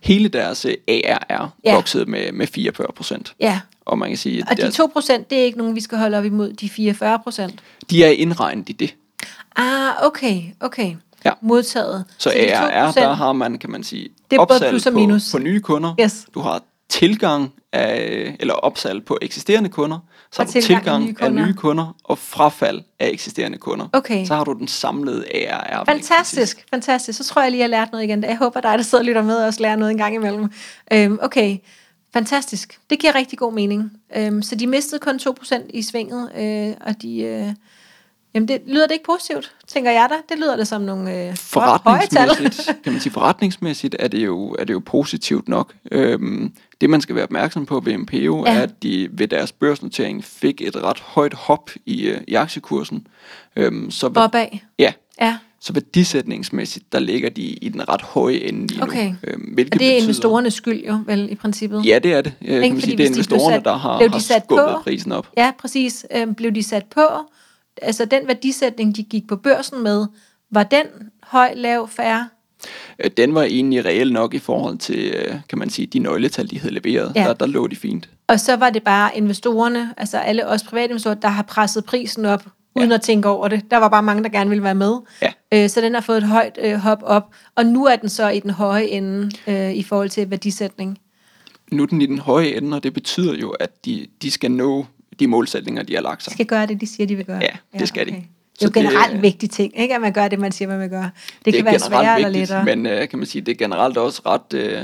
[0.02, 1.76] Hele deres øh, ARR Ja.
[1.76, 3.34] voksede med, med 44 procent.
[3.40, 5.82] Ja, Og man kan sige, og at de deres, 2%, det er ikke nogen, vi
[5.82, 6.70] skal holde op imod de
[7.50, 7.52] 44%.
[7.90, 8.96] de er indregnet i det.
[9.56, 10.96] Ah, okay, okay.
[11.26, 11.32] Ja.
[11.42, 12.06] Modtaget.
[12.18, 14.94] Så, så ARR, 2%, der har man, kan man sige, Det er både plus og
[14.94, 15.32] på, minus.
[15.32, 15.94] på nye kunder.
[16.02, 16.26] Yes.
[16.34, 20.00] Du har tilgang af, eller opsalg på eksisterende kunder.
[20.32, 21.46] Så Og har du tilgang af tilgang nye af kunder.
[21.46, 23.88] nye kunder og frafald af eksisterende kunder.
[23.94, 24.26] Okay.
[24.26, 25.86] Så har du den samlede ARR.
[25.86, 27.18] Fantastisk, fantastisk.
[27.18, 28.24] Så tror jeg lige, jeg har lært noget igen.
[28.24, 30.52] Jeg håber, dig, der sidder og lytter med, også lærer noget en gang imellem.
[30.94, 31.58] Øhm, okay,
[32.14, 32.80] fantastisk.
[32.90, 33.92] Det giver rigtig god mening.
[34.16, 37.20] Øhm, så de mistede kun 2% i svinget, øh, og de...
[37.22, 37.48] Øh,
[38.34, 40.16] jamen, det lyder det ikke positivt, tænker jeg da.
[40.30, 44.64] Det lyder det som nogle øh, forretningsmæssigt, kan man sige, forretningsmæssigt er det jo, er
[44.66, 45.74] det jo positivt nok.
[45.92, 48.54] Øhm, det man skal være opmærksom på ved MPO, Ja.
[48.54, 53.08] er, at de ved deres børsnotering fik et ret højt hop i, øh, i aktiekursen.
[53.56, 54.46] Øhm, så, Opad.
[54.80, 59.08] ja, Ja, så værdisætningsmæssigt, der ligger de i den ret høje ende lige Okay.
[59.10, 59.16] nu.
[59.24, 61.86] Øhm, hvilket og det er betyder, investorernes skyld jo, vel, i princippet.
[61.86, 62.34] Ja, det er det.
[62.42, 64.20] Øh, kan man sige, det er hvis de investorerne, sat- der har, blev de har
[64.20, 65.28] sat skubbet på- prisen op.
[65.38, 66.06] Ja, præcis.
[66.16, 67.02] Øhm, blev de sat på?
[67.82, 70.06] Altså, den værdisætning, de gik på børsen med,
[70.52, 70.86] var den
[71.24, 72.30] høj, lav, færre?
[73.04, 76.50] Øh, Den var egentlig reel nok i forhold til, øh, kan man sige, de nøgletal,
[76.50, 77.12] de havde leveret.
[77.16, 77.24] Ja.
[77.24, 78.10] Der, der lå de fint.
[78.28, 82.26] Og så var det bare investorerne, altså alle os private investorer, der har presset prisen
[82.26, 82.96] op, uden Ja.
[82.96, 83.72] at tænke over det.
[83.72, 84.94] Der var bare mange, der gerne ville være med.
[85.22, 85.32] Ja.
[85.54, 87.24] Øh, så den har fået et højt øh, hop op,
[87.56, 90.98] og nu er den så i den høje ende øh, i forhold til værdisætning.
[91.72, 94.52] Nu er den i den høje ende, og det betyder jo, at de, de skal
[94.52, 94.86] nå
[95.22, 96.32] de målsætninger, de har lagt sig.
[96.32, 97.40] De skal gøre det, de siger, de vil gøre.
[97.42, 98.12] Ja, det skal de.
[98.12, 98.24] Det er
[98.60, 99.96] Så jo det- generelt en vigtig ting, ikke?
[99.96, 101.10] at man gør det, man siger, man vil gøre.
[101.38, 102.66] Det, det kan være sværere eller vigtigt, lettere.
[102.66, 104.82] Men øh, kan man sige, det er generelt også ret, øh,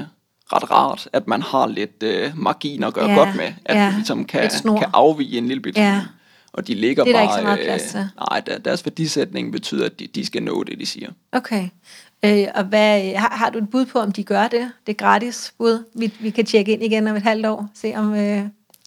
[0.53, 3.53] ret rart, at man har lidt øh, margin at gøre Ja, godt med.
[3.65, 5.77] At ja, du ligesom kan, kan afvige en lille bit.
[5.77, 6.01] Ja.
[6.53, 7.35] Og de ligger Det er der bare...
[7.39, 8.09] ikke så meget plads til.
[8.31, 11.09] nej, der, deres værdisætning betyder, at de, de skal nå det, de siger.
[11.31, 11.69] Okay.
[12.25, 14.71] Øh, og hvad, har, har du et bud på, om de gør det?
[14.87, 15.83] Det er gratis bud.
[15.95, 18.41] Vi, vi kan tjekke ind igen om et halvt år, se om, øh,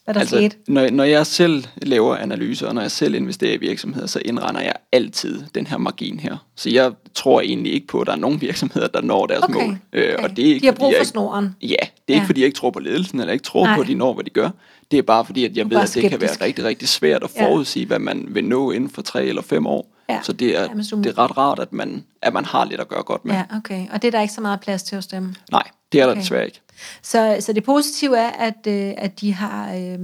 [0.04, 0.56] hvad der altså, skete.
[0.68, 4.60] når, når jeg selv laver analyser, og når jeg selv investerer i virksomheder, så indregner
[4.60, 6.36] jeg altid den her margin her.
[6.56, 9.54] Så jeg tror egentlig ikke på, at der er nogen virksomheder, der når deres Okay.
[9.66, 9.78] mål.
[9.92, 10.24] Øh, okay.
[10.24, 11.56] Og det er ikke, de har brug jeg for ikke- snoren.
[11.62, 12.14] Ja, det er Ja.
[12.14, 13.74] ikke fordi, jeg ikke tror på ledelsen, eller ikke tror Nej.
[13.74, 14.50] på, at de når, hvad de gør.
[14.90, 16.40] Det er bare fordi, at jeg ved, at det kan skeptisk.
[16.40, 17.46] være rigtig, rigtig svært at Ja.
[17.46, 19.86] forudsige, hvad man vil nå inden for tre eller fem år.
[20.08, 20.18] Ja.
[20.22, 22.88] Så det er, Nærmest det er ret rart, at man, at man har lidt at
[22.88, 23.34] gøre godt med.
[23.34, 23.86] Ja, okay.
[23.92, 25.34] Og det er der ikke så meget plads til hos dem.
[25.52, 26.20] Nej, det er der Okay.
[26.20, 26.60] desværre ikke.
[27.02, 29.98] Så, så det positive er, at, øh, at de har øh,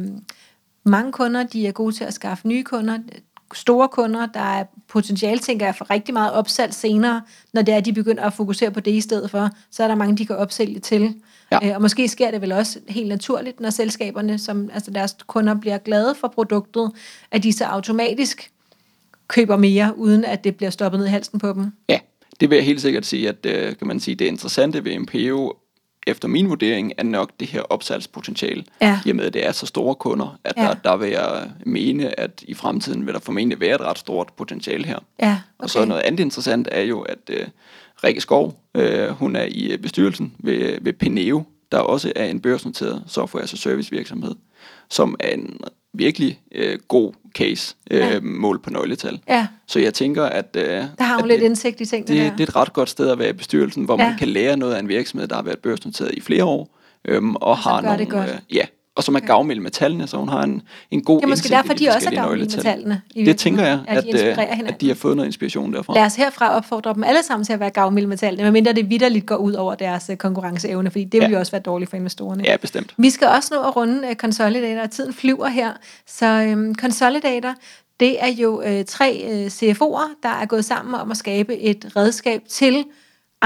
[0.85, 2.99] mange kunder, de er gode til at skaffe nye kunder,
[3.55, 7.77] store kunder, der er potentiale, tænker jeg, for rigtig meget opsalg senere, når det er,
[7.77, 10.27] at de begynder at fokusere på det i stedet for, så er der mange, de
[10.27, 11.15] kan opsælge til.
[11.53, 11.69] Ja.
[11.69, 15.55] Øh, og måske sker det vel også helt naturligt, når selskaberne, som, altså deres kunder
[15.55, 16.93] bliver glade for produktet,
[17.31, 18.51] at de så automatisk
[19.29, 21.73] køber mere, uden at det bliver stoppet ned i halsen på dem.
[21.89, 21.99] Ja,
[22.41, 25.59] det vil jeg helt sikkert sige, at øh, kan man sige, det interessante ved MPO,
[26.07, 28.65] efter min vurdering, er nok det her opsalgspotentiale.
[28.81, 29.01] Ja.
[29.07, 30.63] I og med, at det er så store kunder, at Ja.
[30.63, 34.29] der, der vil jeg mene, at i fremtiden vil der formentlig være et ret stort
[34.37, 34.99] potentiale her.
[35.23, 35.39] Ja, okay.
[35.59, 37.47] Og så noget andet interessant er jo, at øh,
[38.05, 42.41] Rikke Skov, øh, hun er i øh, bestyrelsen ved, ved Peneo, der også er en
[42.41, 44.35] børsnoteret software as a service virksomhed,
[44.91, 45.61] som er en
[45.99, 48.21] virkelig øh, god case øh, Ja.
[48.21, 49.21] mål på nøgletal.
[49.29, 52.21] Ja, Så jeg tænker, at, øh, der har hun at lidt det, indsigt i tingene
[52.21, 52.37] det, der.
[52.37, 54.09] det er et ret godt sted at være i bestyrelsen, hvor Ja.
[54.09, 57.37] man kan lære noget af en virksomhed, der har været børsnoteret i flere år, øhm,
[57.37, 58.33] og som har nogle.
[58.33, 58.65] Øh, ja,
[58.97, 61.47] og som er gavmild med tallene, så hun har en, en god Det er måske
[61.47, 63.03] indsigt derfor, i de også er gavmilde med tallene.
[63.15, 64.75] Det tænker jeg, at, at de øh, inspirerer hinanden.
[64.75, 65.95] at de har fået noget inspiration derfra.
[65.95, 68.91] Lad os herfra opfordre dem alle sammen til at være gavmilde med tallene, medmindre det
[68.91, 71.33] vidderligt går ud over deres øh, konkurrenceevne, fordi det vil Ja.
[71.33, 72.43] jo også være dårligt for investorerne.
[72.47, 72.95] Ja, bestemt.
[72.97, 75.73] Vi skal også nå at runde uh, Consolidator, og tiden flyver her.
[76.07, 77.55] Så um, Consolidator,
[78.01, 81.93] det er jo uh, tre uh, CFO'er, der er gået sammen om at skabe et
[81.97, 82.85] redskab til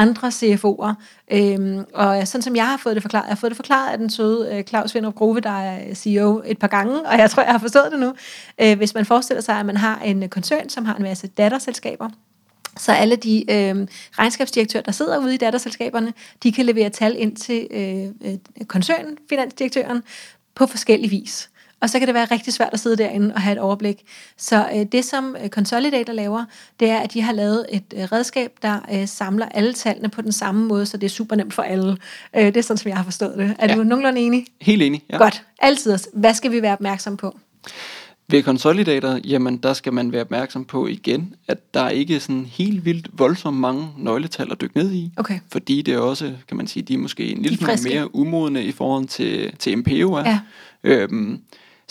[0.01, 0.93] andre CFO'er.
[1.33, 3.99] Øhm, og sådan som jeg har fået det forklaret, jeg har fået det forklaret af
[3.99, 7.43] den søde øh, Claus Vindrup Grove, der er CEO et par gange, og jeg tror,
[7.43, 8.15] jeg har forstået det nu.
[8.61, 12.09] Øh, hvis man forestiller sig, at man har en koncern, som har en masse datterselskaber,
[12.79, 13.87] så alle de øh,
[14.19, 19.19] regnskabsdirektører, der sidder ude i datterselskaberne, de kan levere tal ind til øh, øh, koncernen,
[19.29, 20.03] finansdirektøren,
[20.55, 21.51] på forskellig vis.
[21.81, 24.03] Og så kan det være rigtig svært at sidde derinde og have et overblik.
[24.37, 26.45] Så øh, det, som øh, Consolidator laver,
[26.81, 30.23] det er, at de har lavet et øh, redskab, der øh, samler alle tallene på
[30.23, 31.97] den samme måde, så det er super nemt for alle.
[32.37, 33.57] Øh, det er sådan, som jeg har forstået det.
[33.59, 33.77] Er ja.
[33.77, 34.47] du nogenlunde enig?
[34.61, 35.17] Helt enig, ja.
[35.17, 35.45] Godt.
[35.59, 35.99] Altid.
[36.13, 37.37] Hvad skal vi være opmærksom på?
[38.31, 42.47] Ved Consolidator, jamen der skal man være opmærksom på igen, at der ikke er sådan
[42.47, 45.11] helt vildt voldsomt mange nøgletal at dykke ned i.
[45.17, 45.39] Okay.
[45.53, 48.65] Fordi det er også, kan man sige, de er måske en lille smule mere umodne
[48.65, 50.25] i forhold til, til MPO er.
[50.31, 50.41] Ja.
[50.85, 51.41] Øhm,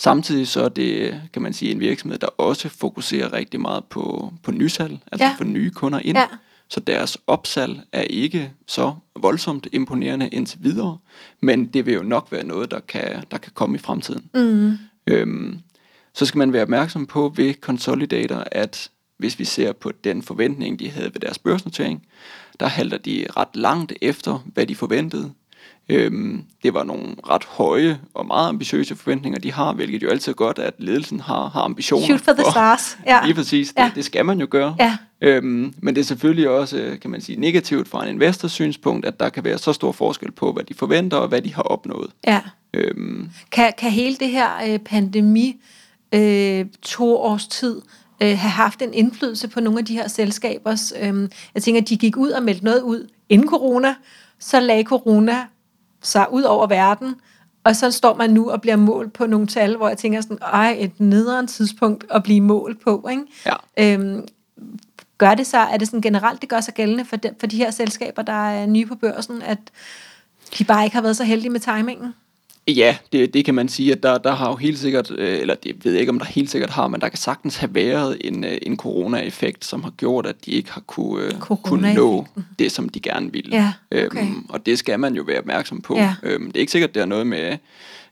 [0.00, 4.32] samtidig så er det, kan man sige, en virksomhed, der også fokuserer rigtig meget på,
[4.42, 5.34] på nysalg, altså Ja.
[5.38, 6.18] for nye kunder ind.
[6.18, 6.26] Ja.
[6.68, 10.98] Så deres opsalg er ikke så voldsomt imponerende indtil videre,
[11.42, 14.24] men det vil jo nok være noget, der kan, der kan komme i fremtiden.
[14.34, 14.78] Mm.
[15.06, 15.58] Øhm,
[16.14, 20.78] så skal man være opmærksom på ved Consolidator, at hvis vi ser på den forventning,
[20.78, 22.02] de havde ved deres børsnotering,
[22.60, 25.32] der halter de ret langt efter, hvad de forventede.
[25.90, 30.32] Øhm, det var nogle ret høje og meget ambitiøse forventninger, de har, hvilket jo altid
[30.32, 32.06] er godt, at ledelsen har, har ambitioner.
[32.06, 32.98] Shoot for the stars.
[33.06, 33.20] Ja.
[33.24, 33.90] Lige præcis, det, Ja.
[33.94, 34.76] det skal man jo gøre.
[34.78, 34.96] Ja.
[35.20, 39.06] Øhm, men det er selvfølgelig også, øh, kan man sige, negativt fra en investors synspunkt,
[39.06, 41.62] at der kan være så stor forskel på, hvad de forventer og hvad de har
[41.62, 42.10] opnået.
[42.26, 42.40] ja.
[42.74, 45.56] Øhm, Kan, kan hele det her øh, pandemi
[46.14, 47.80] øh, to års tid
[48.22, 50.92] øh, have haft en indflydelse på nogle af de her selskabers...
[51.02, 53.94] Øh, jeg tænker, de gik ud og meldte noget ud inden corona,
[54.38, 55.36] så lagde corona
[56.02, 57.14] sig ud over verden,
[57.64, 60.38] og så står man nu og bliver målt på nogle tal, hvor jeg tænker sådan,
[60.42, 63.22] ej, et nederen tidspunkt at blive målt på, ikke?
[63.46, 63.54] ja.
[63.78, 64.28] Øhm,
[65.18, 67.56] gør det så, er det sådan generelt, det gør sig gældende for de, for de
[67.56, 69.58] her selskaber, der er nye på børsen, at
[70.58, 72.14] de bare ikke har været så heldige med timingen?
[72.76, 75.54] Ja, det, det kan man sige, at der, der har jo helt sikkert, øh, eller
[75.54, 78.16] det ved jeg ikke, om der helt sikkert har, men der kan sagtens have været
[78.20, 82.26] en, øh, en corona-effekt, som har gjort, at de ikke har kunne, øh, kunne nå
[82.58, 83.56] det, som de gerne ville.
[83.56, 83.72] Ja,
[84.06, 84.22] okay.
[84.22, 85.96] øhm, og det skal man jo være opmærksom på.
[85.96, 86.14] Ja.
[86.22, 87.56] Øhm, det er ikke sikkert, det har noget med,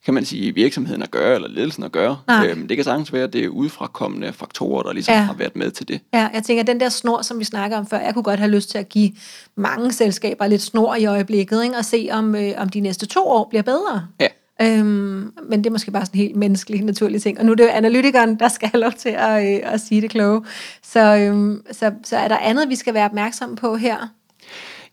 [0.05, 2.19] kan man sige, virksomheden at gøre, eller ledelsen at gøre.
[2.27, 2.47] Nej.
[2.47, 5.21] Øhm, det kan sagtens være, at det er udefrakommende faktorer, der ligesom Ja.
[5.21, 6.01] har været med til det.
[6.15, 8.51] Ja, jeg tænker, den der snor, som vi snakker om før, jeg kunne godt have
[8.51, 9.13] lyst til at give
[9.57, 11.77] mange selskaber lidt snor i øjeblikket, ikke?
[11.77, 14.07] og se, om, øh, om de næste to år bliver bedre.
[14.21, 14.27] Ja.
[14.63, 17.39] Øhm, men det er måske bare sådan en helt menneskelig, naturlig ting.
[17.39, 20.01] Og nu er det jo analytikeren, der skal have lov til at, øh, at sige
[20.01, 20.45] det kloge.
[20.83, 24.09] Så, øhm, så, så er der andet, vi skal være opmærksom på her?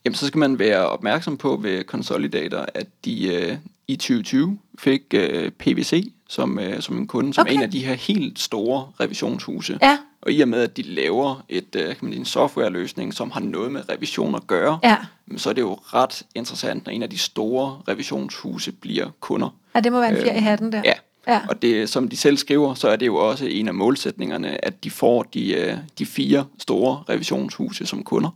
[0.05, 5.01] Jamen, så skal man være opmærksom på ved Consolidator, at de øh, i 2020 fik
[5.13, 7.51] øh, PVC som, øh, som en kunde, som Okay.
[7.51, 7.57] okay.
[7.57, 9.79] en af de her helt store revisionshuse.
[9.81, 13.13] Ja, Og i og med, at de laver et, øh, kan man sige, en softwareløsning,
[13.13, 14.97] som har noget med revision at gøre, ja.
[15.37, 19.49] så er det jo ret interessant, når en af de store revisionshuse bliver kunder.
[19.75, 20.81] ja det må være en fjer i hatten der.
[20.85, 20.93] Ja.
[21.27, 21.41] Ja.
[21.49, 24.83] Og det, som de selv skriver, så er det jo også en af målsætningerne, at
[24.83, 28.29] de får de, øh, de fire store revisionshuse som kunder.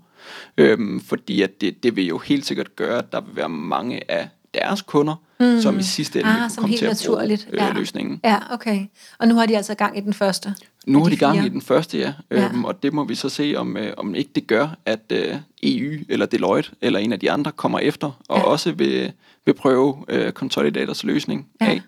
[0.58, 4.12] Øhm, fordi at det, det vil jo helt sikkert gøre, at der vil være mange
[4.12, 5.62] af deres kunder, mm.
[5.62, 7.70] som i sidste ende Ah, vil kunne som komme helt til at naturligt, bruge ja.
[7.70, 8.20] øh, løsningen.
[8.24, 8.86] Ja, okay.
[9.20, 10.56] Og nu har de altså gang i den første.
[10.88, 12.14] Nu har de gang i den første, ja.
[12.32, 12.46] Ja.
[12.46, 15.36] Øhm, og det må vi så se, om, øh, om ikke det gør, at øh,
[15.64, 18.44] EU eller Deloitte eller en af de andre kommer efter, og Ja.
[18.44, 19.12] også vil,
[19.46, 21.66] vil prøve øh, Consolidators løsning Ja.
[21.66, 21.82] af.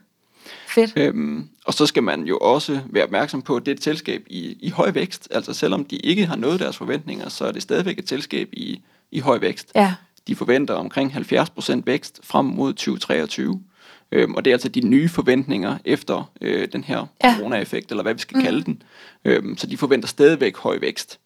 [0.68, 0.94] Fedt.
[0.96, 4.24] Øhm, og så skal man jo også være opmærksom på, at det er et selskab
[4.30, 5.28] i, i høj vækst.
[5.32, 8.82] Altså selvom de ikke har nået deres forventninger, så er det stadigvæk et selskab i,
[9.12, 9.72] i høj vækst.
[9.76, 9.94] Ja,
[10.28, 13.62] De forventer omkring 70% vækst frem mod 2023.
[14.12, 17.36] Øhm, og det er altså de nye forventninger efter øh, den her Ja.
[17.38, 18.44] corona-effekt, eller hvad vi skal mm.
[18.44, 18.84] kalde den.
[19.26, 21.20] Øhm, så de forventer stadigvæk høj vækst.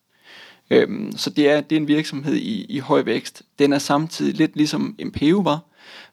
[0.70, 3.42] Øhm, så det er, det er en virksomhed i, i høj vækst.
[3.60, 5.60] Den er samtidig lidt ligesom MPO var,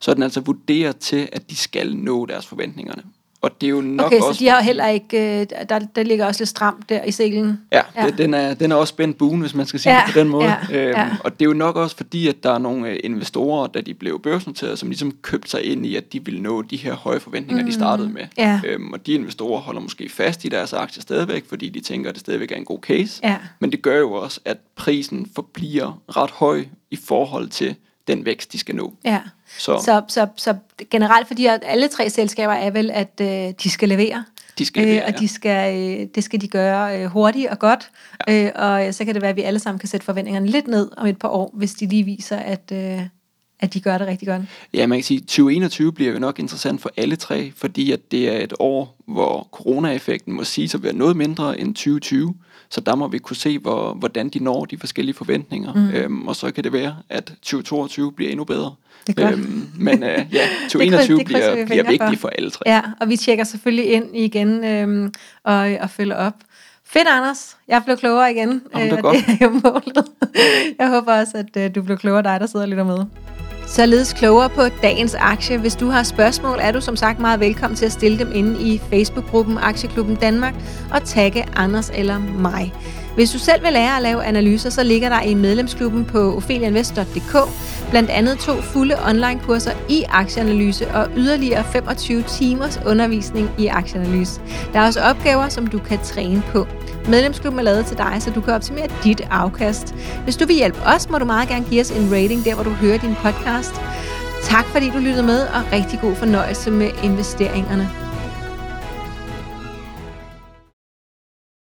[0.01, 3.03] så den altså vurderet til, at de skal nå deres forventningerne.
[3.43, 4.39] Og det er jo nok okay, også...
[4.39, 7.61] så de har heller ikke, øh, der, der ligger også lidt stramt der i selen.
[7.73, 8.07] Ja, Ja.
[8.07, 10.15] Det, den, er, den er også spændt buen, hvis man skal sige Ja, ja, det
[10.15, 10.45] på den måde.
[10.45, 11.09] ja, øhm, ja.
[11.25, 13.95] Og det er jo nok også fordi, at der er nogle øh, investorer, da de
[13.95, 17.21] blev børsnoteret, som ligesom købte sig ind i, at de ville nå de her høje
[17.21, 17.69] forventninger, mm.
[17.69, 18.23] de startede med.
[18.39, 18.61] Ja.
[18.65, 22.15] Øhm, og de investorer holder måske fast i deres aktier stadigvæk, fordi de tænker, at
[22.15, 23.21] det stadigvæk er en god case.
[23.25, 23.37] Ja.
[23.61, 27.75] Men det gør jo også, at prisen forbliver ret høj i forhold til
[28.09, 28.95] den vækst, de skal nå.
[29.05, 29.21] Ja.
[29.59, 30.55] Så, Så, så, så
[30.91, 34.25] generelt for de her, alle tre selskaber er vel, at øh, de skal levere.
[34.59, 37.59] de skal levere, øh, og de skal, øh, det skal de gøre øh, hurtigt og
[37.59, 37.91] godt.
[38.29, 38.45] Ja.
[38.45, 38.53] Øh,
[38.89, 41.07] og så kan det være, at vi alle sammen kan sætte forventningerne lidt ned om
[41.07, 43.01] et par år, hvis de lige viser, at, øh,
[43.63, 44.43] at de gør det rigtig godt?
[44.75, 48.01] Ja, man kan sige, at 2021 bliver jo nok interessant for alle tre, fordi at
[48.11, 52.35] det er et år, hvor coronaeffekten må sige at være noget mindre end 2020.
[52.69, 55.73] Så der må vi kunne se, hvor, hvordan de når de forskellige forventninger.
[55.75, 55.91] Mm.
[55.91, 58.75] Øhm, og så kan det være, at 2022 bliver endnu bedre.
[59.07, 59.35] Det er godt.
[59.35, 62.63] Øhm, men øh, ja, 2021 det, det bliver, bliver vigtigt for alle tre.
[62.67, 65.13] Ja, og vi tjekker selvfølgelig ind igen øhm,
[65.45, 66.35] og, og følger op.
[66.85, 67.57] Fedt, Anders.
[67.69, 68.63] Jeg blev klogere igen.
[68.75, 69.17] Jamen, det er godt.
[69.27, 70.05] Det er jo målet.
[70.79, 73.05] Jeg håber også, at øh, du blev klogere, dig der sidder og lytter med.
[73.67, 75.59] Således klogere på dagens aktie.
[75.59, 78.61] Hvis du har spørgsmål, er du som sagt meget velkommen til at stille dem inde
[78.61, 80.55] i Facebook-gruppen Aktieklubben Danmark
[80.95, 82.73] og tagge Anders eller mig.
[83.15, 87.37] Hvis du selv vil lære at lave analyser, så ligger der i medlemsklubben på ophelianvest.dk
[87.93, 94.41] blandt andet to fulde online-kurser i aktieanalyse og yderligere 25 timers undervisning i aktieanalyse.
[94.73, 96.67] Der er også opgaver, som du kan træne på.
[97.09, 99.95] Medlemsklubben er lavet til dig, så du kan optimere dit afkast.
[100.25, 102.65] Hvis du vil hjælpe os, må du meget gerne give os en rating der, hvor
[102.65, 103.75] du hører din podcast.
[104.43, 108.02] Tak fordi du lyttede med, og rigtig god fornøjelse med investeringerne.